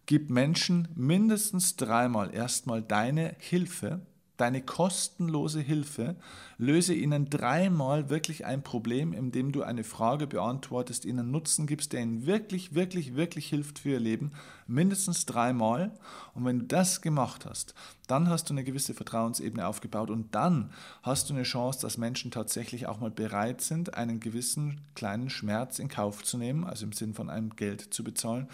[0.05, 4.01] gib Menschen mindestens dreimal erstmal deine Hilfe,
[4.37, 6.15] deine kostenlose Hilfe,
[6.57, 12.01] löse ihnen dreimal wirklich ein Problem, indem du eine Frage beantwortest, ihnen Nutzen gibst, der
[12.01, 14.31] ihnen wirklich, wirklich, wirklich hilft für ihr Leben,
[14.65, 15.91] mindestens dreimal.
[16.33, 17.75] Und wenn du das gemacht hast,
[18.07, 20.71] dann hast du eine gewisse Vertrauensebene aufgebaut und dann
[21.03, 25.77] hast du eine Chance, dass Menschen tatsächlich auch mal bereit sind, einen gewissen kleinen Schmerz
[25.77, 28.49] in Kauf zu nehmen, also im Sinn von einem Geld zu bezahlen,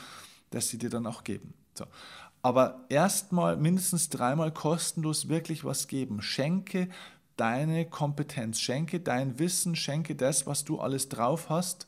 [0.49, 1.53] das sie dir dann auch geben.
[1.73, 1.85] So
[2.41, 6.21] aber erstmal mindestens dreimal kostenlos wirklich was geben.
[6.21, 6.89] Schenke
[7.36, 11.88] deine Kompetenz, schenke dein Wissen, schenke das, was du alles drauf hast.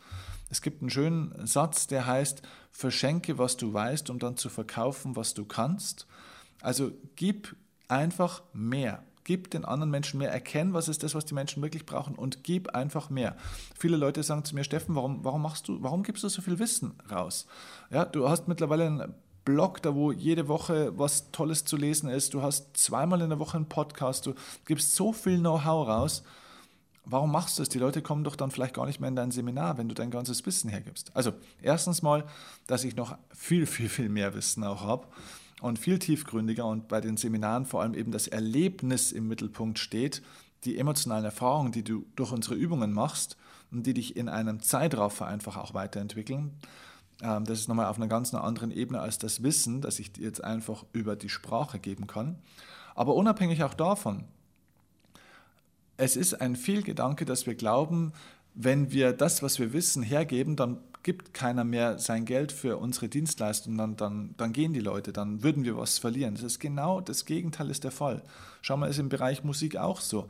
[0.49, 5.15] Es gibt einen schönen Satz, der heißt, verschenke, was du weißt, um dann zu verkaufen,
[5.15, 6.07] was du kannst.
[6.61, 7.55] Also gib
[7.87, 9.03] einfach mehr.
[9.23, 10.31] Gib den anderen Menschen mehr.
[10.31, 13.37] Erkenn, was ist das, was die Menschen wirklich brauchen und gib einfach mehr.
[13.77, 16.59] Viele Leute sagen zu mir, Steffen, warum, warum machst du, warum gibst du so viel
[16.59, 17.45] Wissen raus?
[17.89, 19.13] Ja, du hast mittlerweile einen
[19.45, 22.33] Blog, da wo jede Woche was Tolles zu lesen ist.
[22.33, 24.25] Du hast zweimal in der Woche einen Podcast.
[24.25, 24.33] Du
[24.65, 26.23] gibst so viel Know-how raus.
[27.05, 27.69] Warum machst du es?
[27.69, 30.11] Die Leute kommen doch dann vielleicht gar nicht mehr in dein Seminar, wenn du dein
[30.11, 31.11] ganzes Wissen hergibst.
[31.15, 32.25] Also erstens mal,
[32.67, 35.07] dass ich noch viel, viel, viel mehr Wissen auch habe
[35.61, 40.21] und viel tiefgründiger und bei den Seminaren vor allem eben das Erlebnis im Mittelpunkt steht,
[40.63, 43.35] die emotionalen Erfahrungen, die du durch unsere Übungen machst
[43.71, 46.51] und die dich in einem Zeitraffer einfach auch weiterentwickeln.
[47.21, 50.43] Ähm, das ist nochmal auf einer ganz anderen Ebene als das Wissen, das ich jetzt
[50.43, 52.37] einfach über die Sprache geben kann.
[52.95, 54.25] Aber unabhängig auch davon,
[55.97, 58.13] es ist ein Fehlgedanke, dass wir glauben,
[58.53, 63.07] wenn wir das, was wir wissen, hergeben, dann gibt keiner mehr sein Geld für unsere
[63.07, 66.35] Dienstleistung, dann, dann, dann gehen die Leute, dann würden wir was verlieren.
[66.35, 68.21] Das ist genau das Gegenteil ist der Fall.
[68.61, 70.27] Schau mal, ist im Bereich Musik auch so.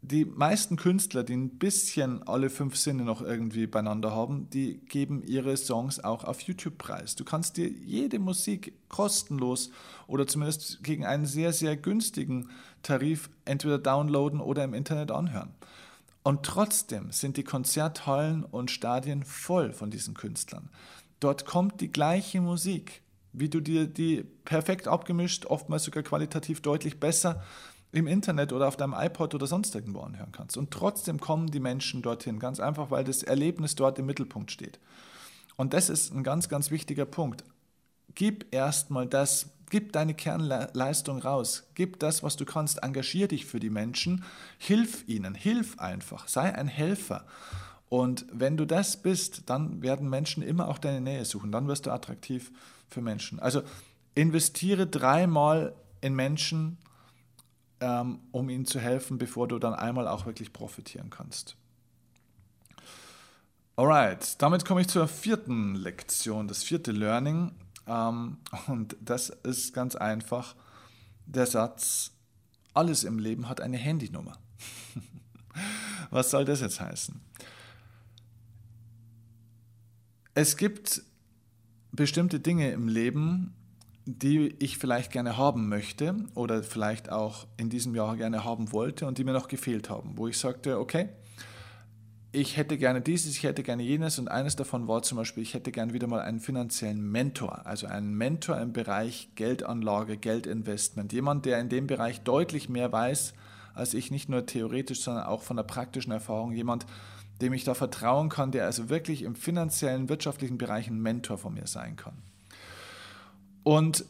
[0.00, 5.22] Die meisten Künstler, die ein bisschen alle fünf Sinne noch irgendwie beieinander haben, die geben
[5.24, 7.16] ihre Songs auch auf YouTube preis.
[7.16, 9.70] Du kannst dir jede Musik kostenlos
[10.06, 12.48] oder zumindest gegen einen sehr, sehr günstigen
[12.82, 15.52] Tarif entweder downloaden oder im Internet anhören.
[16.22, 20.70] Und trotzdem sind die Konzerthallen und Stadien voll von diesen Künstlern.
[21.20, 27.00] Dort kommt die gleiche Musik, wie du dir die perfekt abgemischt, oftmals sogar qualitativ deutlich
[27.00, 27.42] besser
[27.92, 30.56] im Internet oder auf deinem iPod oder sonst irgendwo anhören kannst.
[30.56, 34.78] Und trotzdem kommen die Menschen dorthin, ganz einfach, weil das Erlebnis dort im Mittelpunkt steht.
[35.56, 37.44] Und das ist ein ganz, ganz wichtiger Punkt.
[38.14, 43.60] Gib erstmal das, gib deine Kernleistung raus, gib das, was du kannst, engagier dich für
[43.60, 44.24] die Menschen,
[44.58, 47.26] hilf ihnen, hilf einfach, sei ein Helfer.
[47.88, 51.86] Und wenn du das bist, dann werden Menschen immer auch deine Nähe suchen, dann wirst
[51.86, 52.52] du attraktiv
[52.88, 53.40] für Menschen.
[53.40, 53.62] Also
[54.14, 56.78] investiere dreimal in Menschen,
[57.80, 61.56] ähm, um ihnen zu helfen, bevor du dann einmal auch wirklich profitieren kannst.
[63.76, 67.52] Alright, damit komme ich zur vierten Lektion, das vierte Learning.
[67.86, 70.56] Ähm, und das ist ganz einfach
[71.26, 72.12] der Satz,
[72.74, 74.38] alles im Leben hat eine Handynummer.
[76.10, 77.20] Was soll das jetzt heißen?
[80.34, 81.02] Es gibt
[81.92, 83.54] bestimmte Dinge im Leben,
[84.10, 89.06] die ich vielleicht gerne haben möchte oder vielleicht auch in diesem Jahr gerne haben wollte
[89.06, 91.10] und die mir noch gefehlt haben, wo ich sagte, okay,
[92.32, 95.54] ich hätte gerne dieses, ich hätte gerne jenes und eines davon war zum Beispiel, ich
[95.54, 101.44] hätte gerne wieder mal einen finanziellen Mentor, also einen Mentor im Bereich Geldanlage, Geldinvestment, jemand,
[101.44, 103.34] der in dem Bereich deutlich mehr weiß
[103.78, 106.84] als ich, nicht nur theoretisch, sondern auch von der praktischen Erfahrung, jemand,
[107.40, 111.54] dem ich da vertrauen kann, der also wirklich im finanziellen, wirtschaftlichen Bereich ein Mentor von
[111.54, 112.14] mir sein kann.
[113.68, 114.06] Und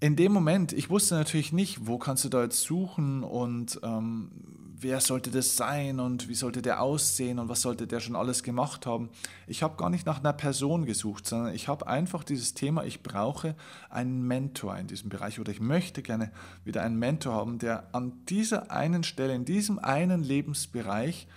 [0.00, 4.32] in dem Moment, ich wusste natürlich nicht, wo kannst du da jetzt suchen und ähm,
[4.80, 8.42] wer sollte das sein und wie sollte der aussehen und was sollte der schon alles
[8.42, 9.10] gemacht haben.
[9.46, 13.04] Ich habe gar nicht nach einer Person gesucht, sondern ich habe einfach dieses Thema, ich
[13.04, 13.54] brauche
[13.90, 16.32] einen Mentor in diesem Bereich oder ich möchte gerne
[16.64, 21.28] wieder einen Mentor haben, der an dieser einen Stelle, in diesem einen Lebensbereich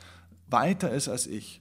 [0.47, 1.60] weiter ist als ich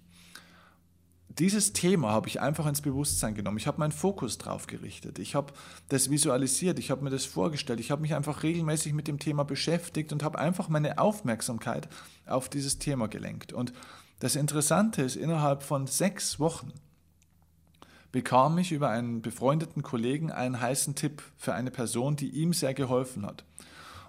[1.40, 3.56] dieses Thema habe ich einfach ins Bewusstsein genommen.
[3.56, 5.18] Ich habe meinen Fokus drauf gerichtet.
[5.18, 5.54] Ich habe
[5.88, 6.78] das visualisiert.
[6.78, 7.80] Ich habe mir das vorgestellt.
[7.80, 11.88] Ich habe mich einfach regelmäßig mit dem Thema beschäftigt und habe einfach meine Aufmerksamkeit
[12.26, 13.54] auf dieses Thema gelenkt.
[13.54, 13.72] Und
[14.18, 16.74] das Interessante ist, innerhalb von sechs Wochen
[18.12, 22.74] bekam ich über einen befreundeten Kollegen einen heißen Tipp für eine Person, die ihm sehr
[22.74, 23.44] geholfen hat.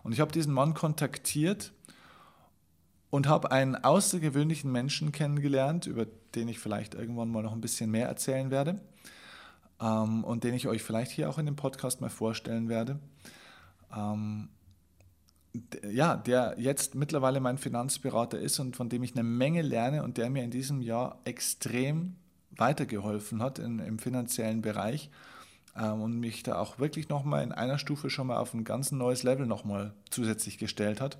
[0.03, 1.71] Und ich habe diesen Mann kontaktiert
[3.11, 7.91] und habe einen außergewöhnlichen Menschen kennengelernt, über den ich vielleicht irgendwann mal noch ein bisschen
[7.91, 8.81] mehr erzählen werde
[9.79, 12.99] ähm, und den ich euch vielleicht hier auch in dem Podcast mal vorstellen werde.
[13.95, 14.49] Ähm,
[15.91, 20.17] ja, der jetzt mittlerweile mein Finanzberater ist und von dem ich eine Menge lerne und
[20.17, 22.15] der mir in diesem Jahr extrem
[22.51, 25.09] weitergeholfen hat in, im finanziellen Bereich
[25.75, 28.93] ähm, und mich da auch wirklich nochmal in einer Stufe schon mal auf ein ganz
[28.93, 31.17] neues Level nochmal zusätzlich gestellt hat.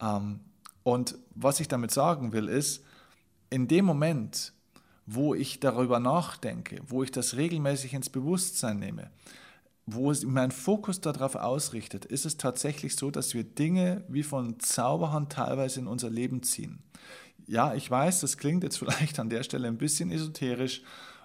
[0.00, 0.40] Ähm,
[0.88, 2.82] und was ich damit sagen will, ist,
[3.50, 4.54] in dem Moment,
[5.04, 9.10] wo ich darüber nachdenke, wo ich das regelmäßig ins Bewusstsein nehme,
[9.84, 15.30] wo mein Fokus darauf ausrichtet, ist es tatsächlich so, dass wir Dinge wie von Zauberhand
[15.30, 16.82] teilweise in unser Leben ziehen.
[17.46, 20.80] Ja, ich weiß, das klingt jetzt vielleicht an der Stelle ein bisschen esoterisch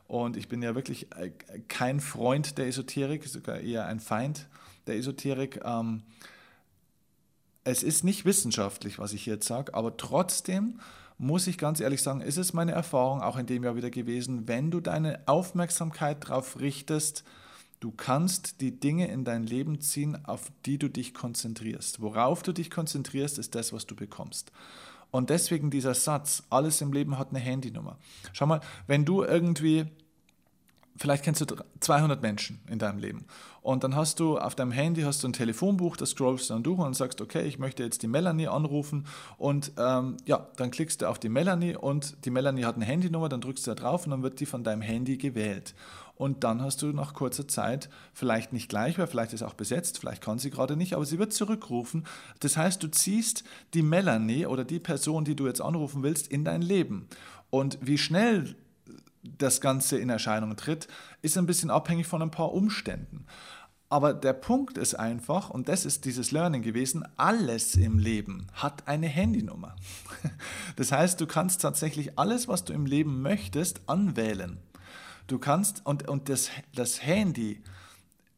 [0.07, 1.31] und ich bin ja wirklich äh,
[1.69, 4.45] kein Freund der Esoterik, sogar eher ein Feind
[4.87, 5.61] der Esoterik.
[5.63, 6.03] Ähm,
[7.63, 10.79] es ist nicht wissenschaftlich, was ich jetzt sage, aber trotzdem
[11.17, 14.47] muss ich ganz ehrlich sagen, ist es meine Erfahrung auch in dem Jahr wieder gewesen,
[14.47, 17.23] wenn du deine Aufmerksamkeit darauf richtest,
[17.83, 22.01] Du kannst die Dinge in dein Leben ziehen, auf die du dich konzentrierst.
[22.01, 24.53] Worauf du dich konzentrierst, ist das, was du bekommst.
[25.11, 27.97] Und deswegen dieser Satz, alles im Leben hat eine Handynummer.
[28.31, 29.87] Schau mal, wenn du irgendwie
[30.97, 33.25] vielleicht kennst du 200 Menschen in deinem Leben
[33.61, 36.63] und dann hast du auf deinem Handy hast du ein Telefonbuch, das scrollst du dann
[36.63, 39.05] durch und sagst, okay, ich möchte jetzt die Melanie anrufen
[39.37, 43.29] und ähm, ja, dann klickst du auf die Melanie und die Melanie hat eine Handynummer,
[43.29, 45.73] dann drückst du da drauf und dann wird die von deinem Handy gewählt.
[46.15, 49.97] Und dann hast du nach kurzer Zeit, vielleicht nicht gleich, weil vielleicht ist auch besetzt,
[49.97, 52.05] vielleicht kann sie gerade nicht, aber sie wird zurückrufen.
[52.39, 56.45] Das heißt, du ziehst die Melanie oder die Person, die du jetzt anrufen willst, in
[56.45, 57.07] dein Leben.
[57.49, 58.55] Und wie schnell
[59.23, 60.87] das Ganze in Erscheinung tritt,
[61.21, 63.25] ist ein bisschen abhängig von ein paar Umständen.
[63.89, 68.87] Aber der Punkt ist einfach, und das ist dieses Learning gewesen, alles im Leben hat
[68.87, 69.75] eine Handynummer.
[70.75, 74.57] Das heißt, du kannst tatsächlich alles, was du im Leben möchtest, anwählen.
[75.27, 77.61] Du kannst, und, und das, das Handy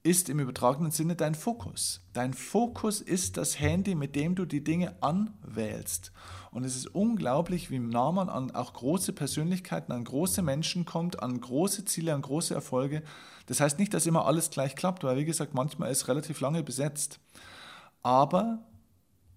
[0.03, 2.01] ist im übertragenen Sinne dein Fokus.
[2.11, 6.11] Dein Fokus ist das Handy, mit dem du die Dinge anwählst.
[6.55, 11.21] Und es ist unglaublich, wie nah man an auch große Persönlichkeiten, an große Menschen kommt,
[11.21, 13.03] an große Ziele, an große Erfolge.
[13.47, 16.63] Das heißt nicht, dass immer alles gleich klappt, weil wie gesagt, manchmal ist relativ lange
[16.63, 17.19] besetzt.
[18.03, 18.59] Aber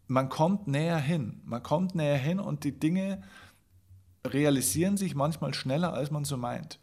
[0.07, 1.41] man kommt näher hin.
[1.45, 3.21] Man kommt näher hin und die Dinge
[4.25, 6.79] realisieren sich manchmal schneller, als man so meint.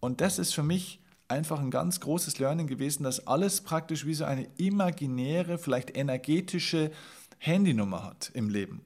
[0.00, 4.14] Und das ist für mich einfach ein ganz großes Learning gewesen, dass alles praktisch wie
[4.14, 6.92] so eine imaginäre, vielleicht energetische
[7.36, 8.80] Handynummer hat im Leben.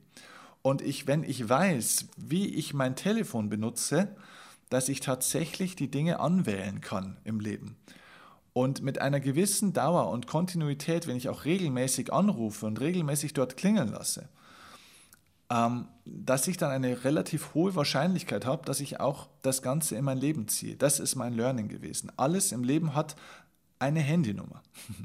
[0.63, 4.15] Und ich, wenn ich weiß, wie ich mein Telefon benutze,
[4.69, 7.77] dass ich tatsächlich die Dinge anwählen kann im Leben.
[8.53, 13.57] Und mit einer gewissen Dauer und Kontinuität, wenn ich auch regelmäßig anrufe und regelmäßig dort
[13.57, 14.29] klingeln lasse,
[15.51, 20.05] ähm, dass ich dann eine relativ hohe Wahrscheinlichkeit habe, dass ich auch das Ganze in
[20.05, 20.77] mein Leben ziehe.
[20.77, 22.13] Das ist mein Learning gewesen.
[22.17, 23.17] Alles im Leben hat
[23.81, 24.63] eine Handynummer.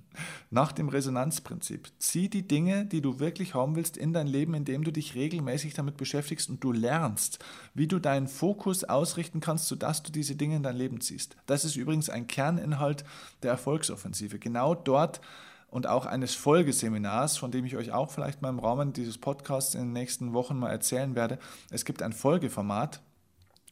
[0.51, 1.89] Nach dem Resonanzprinzip.
[1.97, 5.73] Zieh die Dinge, die du wirklich haben willst, in dein Leben, indem du dich regelmäßig
[5.73, 7.39] damit beschäftigst und du lernst,
[7.73, 11.35] wie du deinen Fokus ausrichten kannst, sodass du diese Dinge in dein Leben ziehst.
[11.45, 13.05] Das ist übrigens ein Kerninhalt
[13.43, 14.39] der Erfolgsoffensive.
[14.39, 15.21] Genau dort
[15.69, 19.73] und auch eines Folgeseminars, von dem ich euch auch vielleicht mal im Rahmen dieses Podcasts
[19.73, 21.39] in den nächsten Wochen mal erzählen werde.
[21.71, 23.01] Es gibt ein Folgeformat,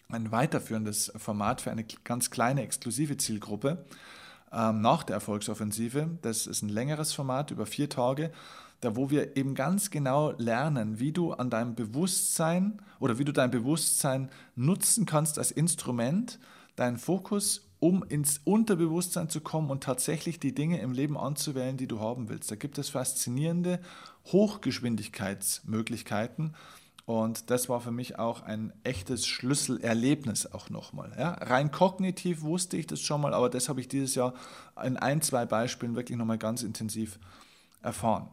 [0.10, 3.86] ein weiterführendes Format für eine ganz kleine exklusive Zielgruppe
[4.54, 6.18] ähm, nach der Erfolgsoffensive.
[6.22, 8.32] Das ist ein längeres Format über vier Tage,
[8.82, 13.32] da wo wir eben ganz genau lernen, wie du an deinem Bewusstsein oder wie du
[13.32, 16.40] dein Bewusstsein nutzen kannst als Instrument,
[16.76, 21.88] deinen Fokus, um ins Unterbewusstsein zu kommen und tatsächlich die Dinge im Leben anzuwählen, die
[21.88, 22.52] du haben willst.
[22.52, 23.80] Da gibt es faszinierende
[24.32, 26.56] Hochgeschwindigkeitsmöglichkeiten
[27.06, 31.14] und das war für mich auch ein echtes Schlüsselerlebnis auch nochmal.
[31.18, 34.34] Ja, rein kognitiv wusste ich das schon mal, aber das habe ich dieses Jahr
[34.82, 37.20] in ein, zwei Beispielen wirklich nochmal ganz intensiv
[37.82, 38.30] erfahren.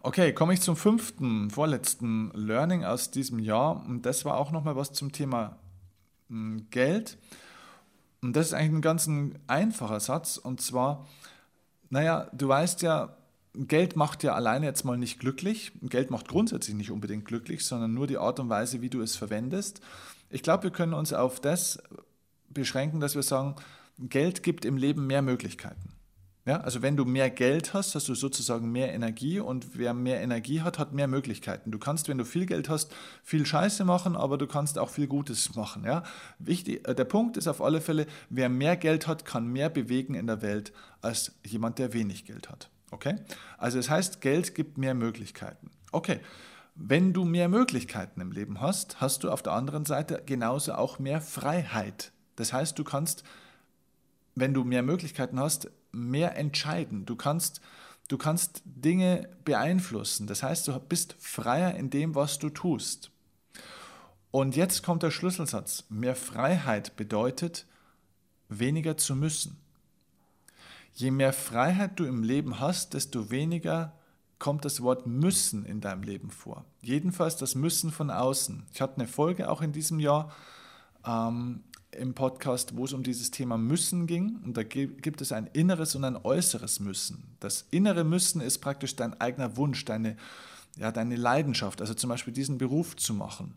[0.00, 3.84] Okay, komme ich zum fünften, vorletzten Learning aus diesem Jahr.
[3.86, 5.58] Und das war auch nochmal was zum Thema
[6.28, 7.18] hm, Geld.
[8.22, 9.08] Und das ist eigentlich ein ganz
[9.46, 10.36] einfacher Satz.
[10.36, 11.06] Und zwar,
[11.90, 13.17] naja, du weißt ja,
[13.66, 15.72] Geld macht ja alleine jetzt mal nicht glücklich.
[15.82, 19.16] Geld macht grundsätzlich nicht unbedingt glücklich, sondern nur die Art und Weise, wie du es
[19.16, 19.80] verwendest.
[20.30, 21.82] Ich glaube, wir können uns auf das
[22.48, 23.56] beschränken, dass wir sagen,
[23.98, 25.94] Geld gibt im Leben mehr Möglichkeiten.
[26.46, 30.22] Ja, also wenn du mehr Geld hast, hast du sozusagen mehr Energie und wer mehr
[30.22, 31.70] Energie hat, hat mehr Möglichkeiten.
[31.70, 35.08] Du kannst, wenn du viel Geld hast, viel Scheiße machen, aber du kannst auch viel
[35.08, 35.84] Gutes machen.
[35.84, 36.04] Ja?
[36.38, 40.14] Wichtig, äh, der Punkt ist auf alle Fälle, wer mehr Geld hat, kann mehr bewegen
[40.14, 42.70] in der Welt als jemand, der wenig Geld hat.
[42.90, 43.16] Okay?
[43.56, 45.70] Also es heißt, Geld gibt mehr Möglichkeiten.
[45.92, 46.20] Okay.
[46.80, 51.00] Wenn du mehr Möglichkeiten im Leben hast, hast du auf der anderen Seite genauso auch
[51.00, 52.12] mehr Freiheit.
[52.36, 53.24] Das heißt, du kannst,
[54.36, 57.04] wenn du mehr Möglichkeiten hast, mehr entscheiden.
[57.04, 57.60] Du kannst,
[58.06, 60.28] du kannst Dinge beeinflussen.
[60.28, 63.10] Das heißt, du bist freier in dem, was du tust.
[64.30, 65.84] Und jetzt kommt der Schlüsselsatz.
[65.88, 67.66] Mehr Freiheit bedeutet,
[68.48, 69.56] weniger zu müssen.
[70.98, 73.92] Je mehr Freiheit du im Leben hast, desto weniger
[74.40, 76.64] kommt das Wort müssen in deinem Leben vor.
[76.82, 78.66] Jedenfalls das Müssen von außen.
[78.72, 80.32] Ich hatte eine Folge auch in diesem Jahr
[81.06, 84.40] ähm, im Podcast, wo es um dieses Thema Müssen ging.
[84.44, 87.36] Und da gibt es ein inneres und ein äußeres Müssen.
[87.38, 90.16] Das innere Müssen ist praktisch dein eigener Wunsch, deine,
[90.76, 91.80] ja, deine Leidenschaft.
[91.80, 93.54] Also zum Beispiel diesen Beruf zu machen,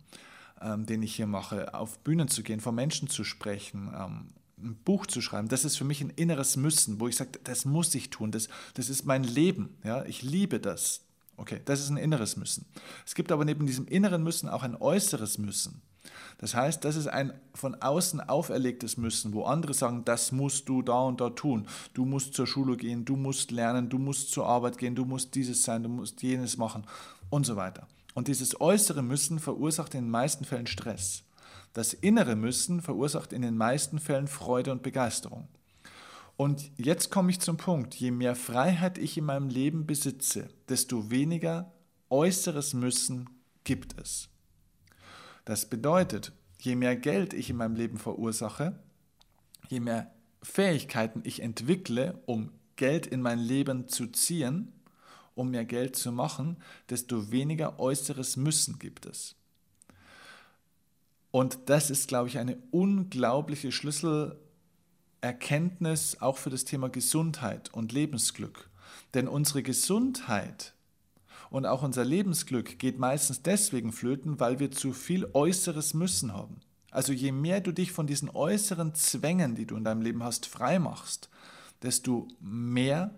[0.61, 4.27] ähm, den ich hier mache, auf Bühnen zu gehen, vor Menschen zu sprechen, ähm,
[4.63, 7.65] ein Buch zu schreiben, das ist für mich ein inneres Müssen, wo ich sage, das
[7.65, 11.01] muss ich tun, das, das ist mein Leben, ja, ich liebe das.
[11.37, 12.65] Okay, das ist ein inneres Müssen.
[13.05, 15.81] Es gibt aber neben diesem inneren Müssen auch ein äußeres Müssen.
[16.37, 20.81] Das heißt, das ist ein von außen auferlegtes Müssen, wo andere sagen, das musst du
[20.81, 21.67] da und da tun.
[21.93, 25.35] Du musst zur Schule gehen, du musst lernen, du musst zur Arbeit gehen, du musst
[25.35, 26.85] dieses sein, du musst jenes machen
[27.29, 27.87] und so weiter.
[28.13, 31.23] Und dieses äußere Müssen verursacht in den meisten Fällen Stress.
[31.73, 35.47] Das innere Müssen verursacht in den meisten Fällen Freude und Begeisterung.
[36.35, 41.11] Und jetzt komme ich zum Punkt, je mehr Freiheit ich in meinem Leben besitze, desto
[41.11, 41.71] weniger
[42.09, 43.29] äußeres Müssen
[43.63, 44.29] gibt es.
[45.45, 48.79] Das bedeutet, je mehr Geld ich in meinem Leben verursache,
[49.69, 50.13] je mehr
[50.43, 54.73] Fähigkeiten ich entwickle, um Geld in mein Leben zu ziehen,
[55.35, 56.57] um mehr Geld zu machen,
[56.89, 59.35] desto weniger äußeres Müssen gibt es.
[61.31, 68.69] Und das ist, glaube ich, eine unglaubliche Schlüsselerkenntnis auch für das Thema Gesundheit und Lebensglück.
[69.13, 70.73] Denn unsere Gesundheit
[71.49, 76.61] und auch unser Lebensglück geht meistens deswegen flöten, weil wir zu viel äußeres Müssen haben.
[76.91, 80.45] Also je mehr du dich von diesen äußeren Zwängen, die du in deinem Leben hast,
[80.45, 81.29] frei machst,
[81.81, 83.15] desto mehr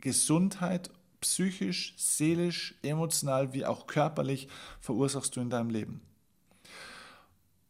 [0.00, 0.90] Gesundheit
[1.20, 4.48] psychisch, seelisch, emotional wie auch körperlich
[4.80, 6.00] verursachst du in deinem Leben.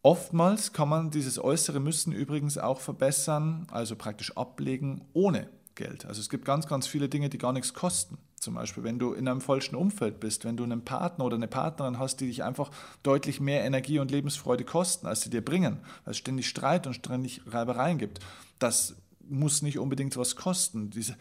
[0.03, 6.07] Oftmals kann man dieses äußere Müssen übrigens auch verbessern, also praktisch ablegen, ohne Geld.
[6.07, 8.19] Also es gibt ganz, ganz viele Dinge, die gar nichts kosten.
[8.35, 11.47] Zum Beispiel, wenn du in einem falschen Umfeld bist, wenn du einen Partner oder eine
[11.47, 12.73] Partnerin hast, die dich einfach
[13.05, 16.95] deutlich mehr Energie und Lebensfreude kosten, als sie dir bringen, weil es ständig Streit und
[16.95, 18.19] ständig Reibereien gibt.
[18.59, 18.97] Das
[19.29, 21.17] muss nicht unbedingt was kosten, diese,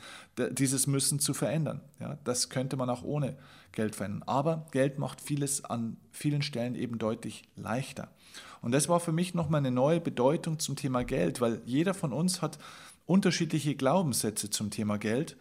[0.51, 1.81] dieses Müssen zu verändern.
[1.99, 3.35] Ja, das könnte man auch ohne
[3.71, 4.23] Geld verändern.
[4.25, 8.09] Aber Geld macht vieles an vielen Stellen eben deutlich leichter.
[8.61, 12.13] Und das war für mich nochmal eine neue Bedeutung zum Thema Geld, weil jeder von
[12.13, 12.59] uns hat
[13.05, 15.35] unterschiedliche Glaubenssätze zum Thema Geld.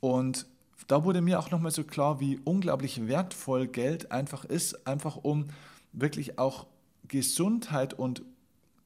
[0.00, 0.46] Und
[0.86, 5.48] da wurde mir auch nochmal so klar, wie unglaublich wertvoll Geld einfach ist, einfach um
[5.92, 6.66] wirklich auch
[7.06, 8.22] Gesundheit und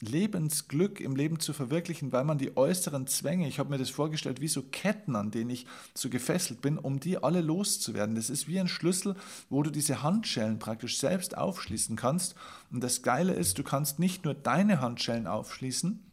[0.03, 4.41] Lebensglück im Leben zu verwirklichen, weil man die äußeren Zwänge, ich habe mir das vorgestellt,
[4.41, 8.17] wie so Ketten, an denen ich so gefesselt bin, um die alle loszuwerden.
[8.17, 9.15] Das ist wie ein Schlüssel,
[9.49, 12.35] wo du diese Handschellen praktisch selbst aufschließen kannst.
[12.73, 16.05] Und das Geile ist, du kannst nicht nur deine Handschellen aufschließen,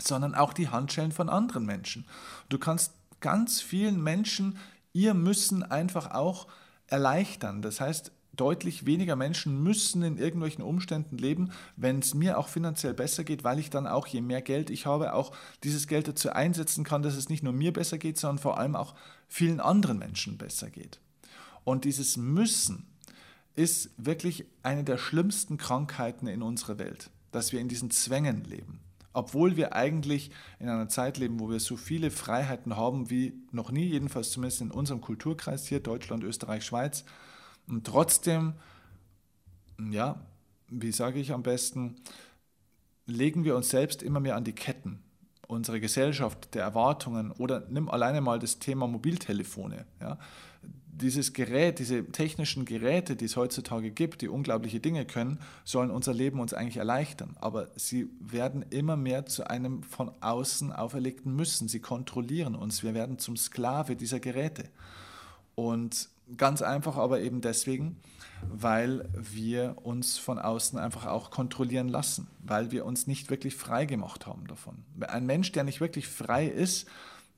[0.00, 2.06] sondern auch die Handschellen von anderen Menschen.
[2.48, 4.56] Du kannst ganz vielen Menschen
[4.94, 6.48] ihr Müssen einfach auch
[6.86, 7.60] erleichtern.
[7.60, 12.94] Das heißt, deutlich weniger Menschen müssen in irgendwelchen Umständen leben, wenn es mir auch finanziell
[12.94, 15.32] besser geht, weil ich dann auch, je mehr Geld ich habe, auch
[15.64, 18.76] dieses Geld dazu einsetzen kann, dass es nicht nur mir besser geht, sondern vor allem
[18.76, 18.94] auch
[19.28, 21.00] vielen anderen Menschen besser geht.
[21.64, 22.86] Und dieses Müssen
[23.56, 28.80] ist wirklich eine der schlimmsten Krankheiten in unserer Welt, dass wir in diesen Zwängen leben
[29.12, 33.72] obwohl wir eigentlich in einer Zeit leben, wo wir so viele Freiheiten haben wie noch
[33.72, 37.04] nie, jedenfalls zumindest in unserem Kulturkreis hier, Deutschland, Österreich, Schweiz.
[37.70, 38.54] Und trotzdem,
[39.90, 40.20] ja,
[40.68, 41.96] wie sage ich am besten,
[43.06, 45.00] legen wir uns selbst immer mehr an die Ketten.
[45.46, 49.86] Unsere Gesellschaft der Erwartungen oder nimm alleine mal das Thema Mobiltelefone.
[50.00, 50.18] Ja
[51.00, 56.12] dieses Gerät, diese technischen Geräte, die es heutzutage gibt, die unglaubliche Dinge können, sollen unser
[56.12, 57.36] Leben uns eigentlich erleichtern.
[57.40, 61.68] Aber sie werden immer mehr zu einem von außen auferlegten Müssen.
[61.68, 62.82] Sie kontrollieren uns.
[62.82, 64.68] Wir werden zum Sklave dieser Geräte.
[65.54, 67.96] Und ganz einfach aber eben deswegen,
[68.48, 73.84] weil wir uns von außen einfach auch kontrollieren lassen, weil wir uns nicht wirklich frei
[73.84, 74.84] gemacht haben davon.
[75.00, 76.88] Ein Mensch, der nicht wirklich frei ist,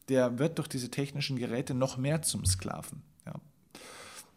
[0.09, 3.03] der wird durch diese technischen Geräte noch mehr zum Sklaven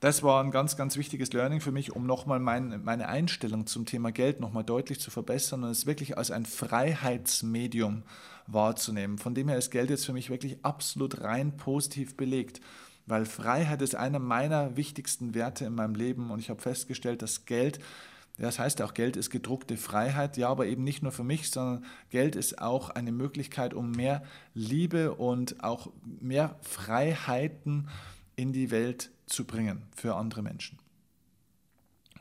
[0.05, 3.85] das war ein ganz, ganz wichtiges Learning für mich, um nochmal mein, meine Einstellung zum
[3.87, 8.03] Thema Geld nochmal deutlich zu verbessern und es wirklich als ein Freiheitsmedium
[8.45, 9.17] wahrzunehmen.
[9.17, 12.61] Von dem her ist Geld jetzt für mich wirklich absolut rein positiv belegt,
[13.05, 17.45] weil Freiheit ist einer meiner wichtigsten Werte in meinem Leben und ich habe festgestellt, dass
[17.45, 17.79] Geld
[18.37, 21.85] das heißt auch, Geld ist gedruckte Freiheit, ja, aber eben nicht nur für mich, sondern
[22.09, 27.87] Geld ist auch eine Möglichkeit, um mehr Liebe und auch mehr Freiheiten
[28.35, 30.79] in die Welt zu bringen für andere Menschen.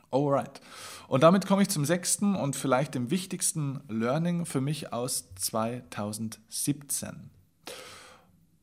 [0.09, 0.61] Alright.
[1.09, 7.29] Und damit komme ich zum sechsten und vielleicht dem wichtigsten Learning für mich aus 2017.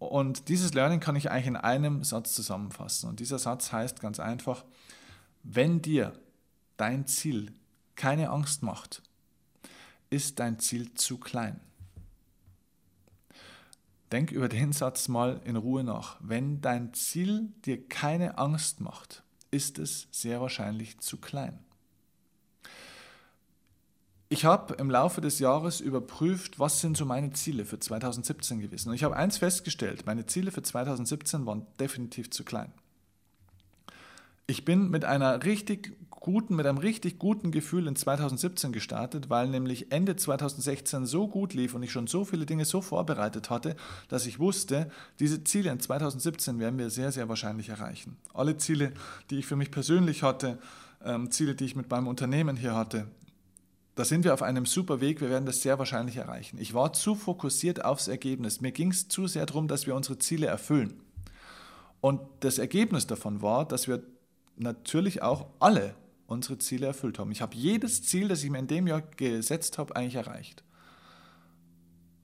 [0.09, 3.09] Und dieses Learning kann ich eigentlich in einem Satz zusammenfassen.
[3.09, 4.64] Und dieser Satz heißt ganz einfach,
[5.44, 6.12] wenn dir
[6.76, 7.53] dein Ziel
[7.94, 9.03] keine Angst macht,
[10.11, 11.61] ist dein Ziel zu klein.
[14.11, 16.16] Denk über den Satz mal in Ruhe nach.
[16.20, 21.59] Wenn dein Ziel dir keine Angst macht, ist es sehr wahrscheinlich zu klein.
[24.33, 28.89] Ich habe im Laufe des Jahres überprüft, was sind so meine Ziele für 2017 gewesen.
[28.89, 32.72] Und ich habe eins festgestellt, meine Ziele für 2017 waren definitiv zu klein.
[34.47, 39.49] Ich bin mit einer richtig guten, mit einem richtig guten Gefühl in 2017 gestartet, weil
[39.49, 43.76] nämlich Ende 2016 so gut lief und ich schon so viele Dinge so vorbereitet hatte,
[44.09, 48.16] dass ich wusste, diese Ziele in 2017 werden wir sehr, sehr wahrscheinlich erreichen.
[48.33, 48.95] Alle Ziele,
[49.28, 50.59] die ich für mich persönlich hatte,
[51.05, 53.09] ähm, Ziele, die ich mit meinem Unternehmen hier hatte,
[53.95, 56.59] da sind wir auf einem super Weg, wir werden das sehr wahrscheinlich erreichen.
[56.59, 58.61] Ich war zu fokussiert aufs Ergebnis.
[58.61, 61.01] Mir ging es zu sehr darum, dass wir unsere Ziele erfüllen.
[62.01, 64.03] Und das Ergebnis davon war, dass wir
[64.57, 65.95] natürlich auch alle
[66.26, 67.30] unsere Ziele erfüllt haben.
[67.30, 70.64] Ich habe jedes Ziel, das ich mir in dem Jahr gesetzt habe, eigentlich erreicht.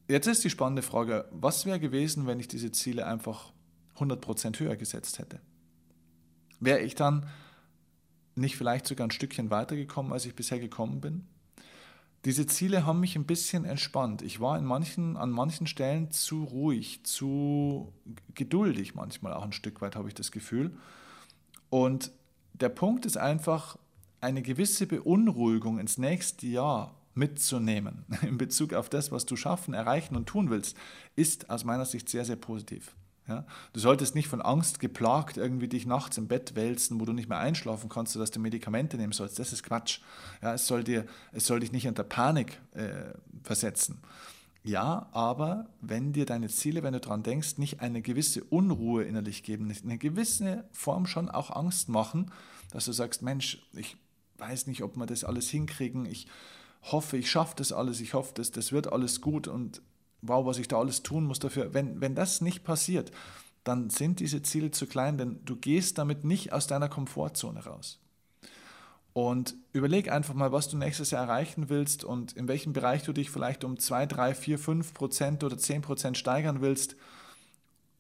[0.09, 3.53] Jetzt ist die spannende Frage, was wäre gewesen, wenn ich diese Ziele einfach
[3.99, 5.39] 100% höher gesetzt hätte?
[6.61, 7.29] Wäre ich dann
[8.35, 11.27] nicht vielleicht sogar ein Stückchen weitergekommen, als ich bisher gekommen bin?
[12.25, 14.23] Diese Ziele haben mich ein bisschen entspannt.
[14.23, 17.93] Ich war in manchen, an manchen Stellen zu ruhig, zu
[18.35, 20.77] geduldig manchmal auch ein Stück weit, habe ich das Gefühl.
[21.71, 22.11] Und
[22.55, 23.79] der Punkt ist einfach,
[24.21, 30.17] eine gewisse Beunruhigung ins nächste Jahr mitzunehmen in Bezug auf das, was du schaffen, erreichen
[30.17, 30.77] und tun willst,
[31.17, 32.95] ist aus meiner Sicht sehr, sehr positiv.
[33.29, 33.45] Ja?
[33.73, 37.29] Du solltest nicht von Angst geplagt irgendwie dich nachts im Bett wälzen, wo du nicht
[37.29, 39.39] mehr einschlafen kannst, sodass du Medikamente nehmen sollst.
[39.39, 40.01] Das ist Quatsch.
[40.43, 43.13] Ja, es, soll dir, es soll dich nicht unter Panik äh,
[43.43, 44.01] versetzen.
[44.65, 49.43] Ja, aber wenn dir deine Ziele, wenn du daran denkst, nicht eine gewisse Unruhe innerlich
[49.43, 52.33] geben, eine gewisse Form schon auch Angst machen,
[52.71, 53.97] dass du sagst, Mensch, ich
[54.37, 56.27] weiß nicht, ob wir das alles hinkriegen, ich
[56.83, 59.81] hoffe, ich schaffe das alles, ich hoffe, das, das wird alles gut und
[60.23, 61.75] wow, was ich da alles tun muss dafür.
[61.75, 63.13] Wenn, wenn das nicht passiert,
[63.65, 68.01] dann sind diese Ziele zu klein, denn du gehst damit nicht aus deiner Komfortzone raus.
[69.13, 73.13] Und überleg einfach mal, was du nächstes Jahr erreichen willst und in welchem Bereich du
[73.13, 76.97] dich vielleicht um 2, 3, 4, 5 Prozent oder 10 Prozent steigern willst.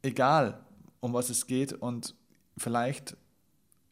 [0.03, 0.61] Egal,
[1.01, 1.73] um was es geht.
[1.73, 2.15] Und
[2.57, 3.17] vielleicht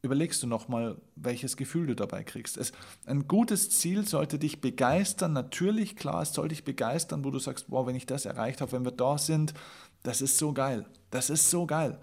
[0.06, 2.56] überlegst du nochmal, welches Gefühl du dabei kriegst.
[2.56, 2.72] Es,
[3.04, 7.66] ein gutes Ziel sollte dich begeistern, natürlich, klar, es soll dich begeistern, wo du sagst,
[7.68, 9.54] wow, wenn ich das erreicht habe, wenn wir da sind,
[10.02, 11.98] das ist so geil, das ist so geil.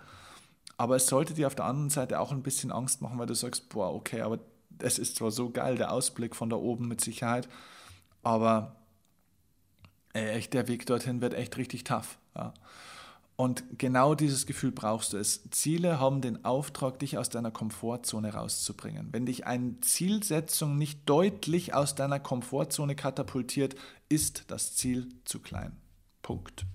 [0.78, 3.36] Aber es sollte dir auf der anderen Seite auch ein bisschen Angst machen, weil du
[3.36, 4.40] sagst, boah, okay, aber
[4.80, 7.48] es ist zwar so geil, der Ausblick von da oben mit Sicherheit,
[8.22, 8.76] aber
[10.14, 12.18] echt, der Weg dorthin wird echt richtig tough.
[12.36, 12.54] Ja.
[13.36, 15.50] Und genau dieses Gefühl brauchst du es.
[15.50, 19.10] Ziele haben den Auftrag, dich aus deiner Komfortzone rauszubringen.
[19.12, 23.76] Wenn dich eine Zielsetzung nicht deutlich aus deiner Komfortzone katapultiert,
[24.08, 25.76] ist das Ziel zu klein.
[26.22, 26.66] Punkt.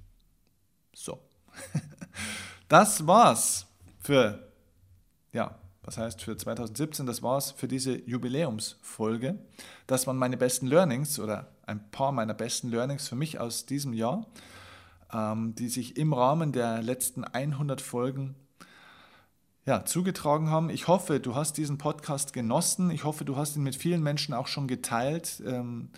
[0.95, 1.19] So.
[2.69, 3.67] Das war's
[3.99, 4.47] für,
[5.33, 9.39] ja, was heißt für 2017, das war's für diese Jubiläumsfolge.
[9.87, 13.95] Das waren meine besten Learnings oder ein paar meiner besten Learnings für mich aus diesem
[13.95, 14.27] Jahr.
[15.13, 18.35] Ähm, die sich im Rahmen der letzten 100 Folgen
[19.65, 20.71] ja, zugetragen haben.
[20.71, 22.91] Ich hoffe, du hast diesen Podcast genossen.
[22.91, 25.43] Ich hoffe, du hast ihn mit vielen Menschen auch schon geteilt.
[25.47, 25.91] Ähm,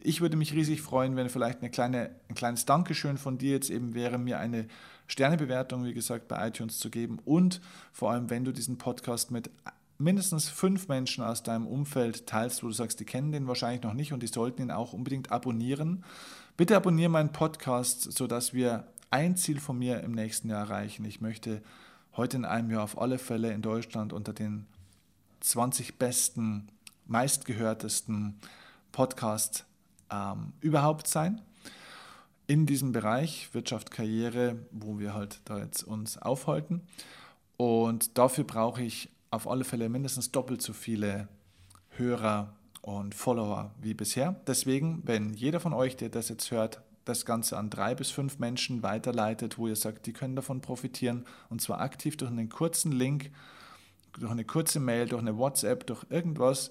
[0.00, 3.70] ich würde mich riesig freuen, wenn vielleicht eine kleine, ein kleines Dankeschön von dir jetzt
[3.70, 4.68] eben wäre, mir eine
[5.06, 7.60] Sternebewertung, wie gesagt, bei iTunes zu geben und
[7.92, 9.50] vor allem, wenn du diesen Podcast mit
[9.98, 13.94] mindestens fünf Menschen aus deinem Umfeld teilst, wo du sagst, die kennen den wahrscheinlich noch
[13.94, 16.04] nicht und die sollten ihn auch unbedingt abonnieren.
[16.56, 21.04] Bitte abonniere meinen Podcast, sodass wir ein Ziel von mir im nächsten Jahr erreichen.
[21.04, 21.60] Ich möchte
[22.16, 24.66] heute in einem Jahr auf alle Fälle in Deutschland unter den
[25.40, 26.68] 20 besten,
[27.04, 28.40] meistgehörtesten
[28.90, 29.66] Podcasts
[30.10, 31.42] ähm, überhaupt sein.
[32.46, 36.80] In diesem Bereich Wirtschaft, Karriere, wo wir halt da jetzt uns aufhalten.
[37.58, 41.28] Und dafür brauche ich auf alle Fälle mindestens doppelt so viele
[41.90, 42.54] Hörer
[42.86, 44.36] und Follower wie bisher.
[44.46, 48.38] Deswegen, wenn jeder von euch, der das jetzt hört, das Ganze an drei bis fünf
[48.38, 52.92] Menschen weiterleitet, wo ihr sagt, die können davon profitieren, und zwar aktiv durch einen kurzen
[52.92, 53.32] Link,
[54.18, 56.70] durch eine kurze Mail, durch eine WhatsApp, durch irgendwas,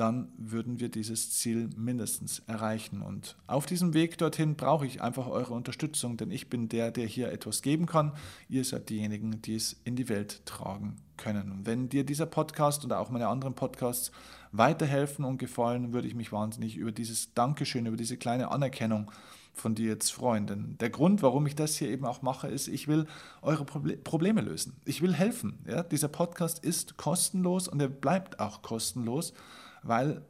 [0.00, 3.02] dann würden wir dieses Ziel mindestens erreichen.
[3.02, 7.06] Und auf diesem Weg dorthin brauche ich einfach eure Unterstützung, denn ich bin der, der
[7.06, 8.12] hier etwas geben kann.
[8.48, 11.52] Ihr seid diejenigen, die es in die Welt tragen können.
[11.52, 14.10] Und wenn dir dieser Podcast oder auch meine anderen Podcasts
[14.52, 19.10] weiterhelfen und gefallen, würde ich mich wahnsinnig über dieses Dankeschön, über diese kleine Anerkennung
[19.52, 20.46] von dir jetzt freuen.
[20.46, 23.06] Denn der Grund, warum ich das hier eben auch mache, ist, ich will
[23.42, 24.80] eure Probleme lösen.
[24.86, 25.58] Ich will helfen.
[25.66, 25.82] Ja?
[25.82, 29.34] Dieser Podcast ist kostenlos und er bleibt auch kostenlos,
[29.82, 30.22] weil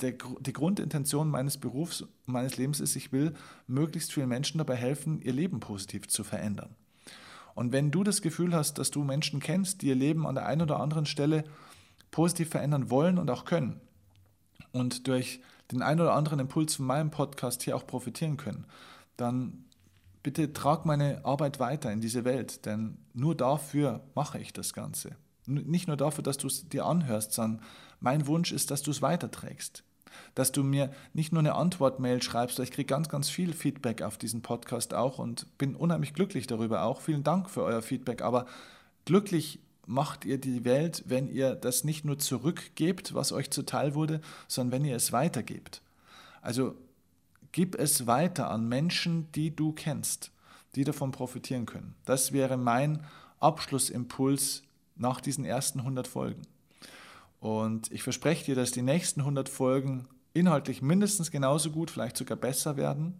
[0.00, 3.34] der, die Grundintention meines Berufs, meines Lebens ist, ich will
[3.66, 6.74] möglichst vielen Menschen dabei helfen, ihr Leben positiv zu verändern.
[7.54, 10.46] Und wenn du das Gefühl hast, dass du Menschen kennst, die ihr Leben an der
[10.46, 11.44] einen oder anderen Stelle
[12.10, 13.80] positiv verändern wollen und auch können
[14.72, 15.40] und durch
[15.70, 18.66] den einen oder anderen Impuls von meinem Podcast hier auch profitieren können,
[19.16, 19.64] dann
[20.22, 25.16] bitte trag meine Arbeit weiter in diese Welt, denn nur dafür mache ich das Ganze.
[25.46, 27.62] Nicht nur dafür, dass du es dir anhörst, sondern
[28.00, 29.84] mein Wunsch ist, dass du es weiterträgst.
[30.34, 34.02] Dass du mir nicht nur eine Antwort-Mail schreibst, weil ich kriege ganz, ganz viel Feedback
[34.02, 37.00] auf diesen Podcast auch und bin unheimlich glücklich darüber auch.
[37.00, 38.22] Vielen Dank für euer Feedback.
[38.22, 38.46] Aber
[39.04, 44.20] glücklich macht ihr die Welt, wenn ihr das nicht nur zurückgebt, was euch zuteil wurde,
[44.46, 45.82] sondern wenn ihr es weitergebt.
[46.42, 46.74] Also
[47.52, 50.30] gib es weiter an Menschen, die du kennst,
[50.74, 51.94] die davon profitieren können.
[52.04, 53.04] Das wäre mein
[53.40, 54.62] Abschlussimpuls
[55.00, 56.42] nach diesen ersten 100 Folgen.
[57.40, 62.36] Und ich verspreche dir, dass die nächsten 100 Folgen inhaltlich mindestens genauso gut, vielleicht sogar
[62.36, 63.18] besser werden,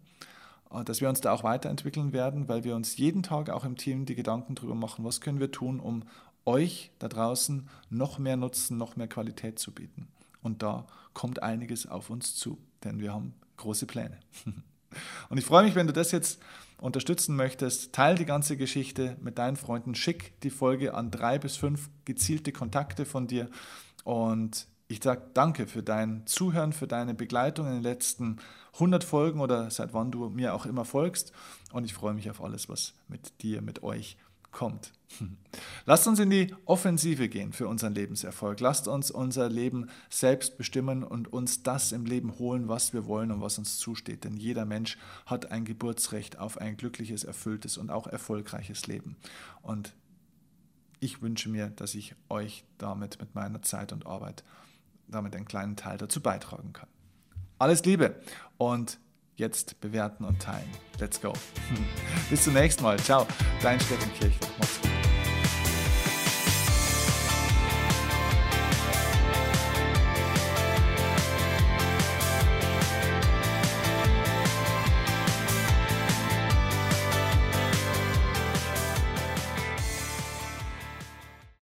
[0.71, 3.77] äh, dass wir uns da auch weiterentwickeln werden, weil wir uns jeden Tag auch im
[3.77, 6.05] Team die Gedanken darüber machen, was können wir tun, um
[6.45, 10.09] euch da draußen noch mehr Nutzen, noch mehr Qualität zu bieten.
[10.43, 14.19] Und da kommt einiges auf uns zu, denn wir haben große Pläne.
[15.29, 16.41] Und ich freue mich, wenn du das jetzt
[16.79, 17.93] unterstützen möchtest.
[17.93, 19.95] Teil die ganze Geschichte mit deinen Freunden.
[19.95, 23.49] Schick die Folge an drei bis fünf gezielte Kontakte von dir.
[24.05, 28.39] Und ich sage danke für dein Zuhören, für deine Begleitung in den letzten
[28.75, 31.33] 100 Folgen oder seit wann du mir auch immer folgst.
[31.73, 34.17] Und ich freue mich auf alles, was mit dir, mit euch
[34.53, 34.93] kommt.
[35.87, 38.61] Lasst uns in die Offensive gehen für unseren Lebenserfolg.
[38.61, 43.31] Lasst uns unser Leben selbst bestimmen und uns das im Leben holen, was wir wollen
[43.31, 44.25] und was uns zusteht.
[44.25, 49.17] Denn jeder Mensch hat ein Geburtsrecht auf ein glückliches, erfülltes und auch erfolgreiches Leben.
[49.63, 49.95] Und
[51.01, 54.45] ich wünsche mir, dass ich euch damit mit meiner Zeit und Arbeit
[55.09, 56.89] damit einen kleinen Teil dazu beitragen kann.
[57.59, 58.21] Alles Liebe
[58.59, 58.99] und
[59.41, 60.71] jetzt bewerten und teilen.
[61.01, 61.33] Let's go.
[62.31, 62.99] Bis zum nächsten Mal.
[62.99, 63.27] Ciao,
[63.63, 64.51] dein Steffen Kirchhoff.
[64.59, 64.90] Mach's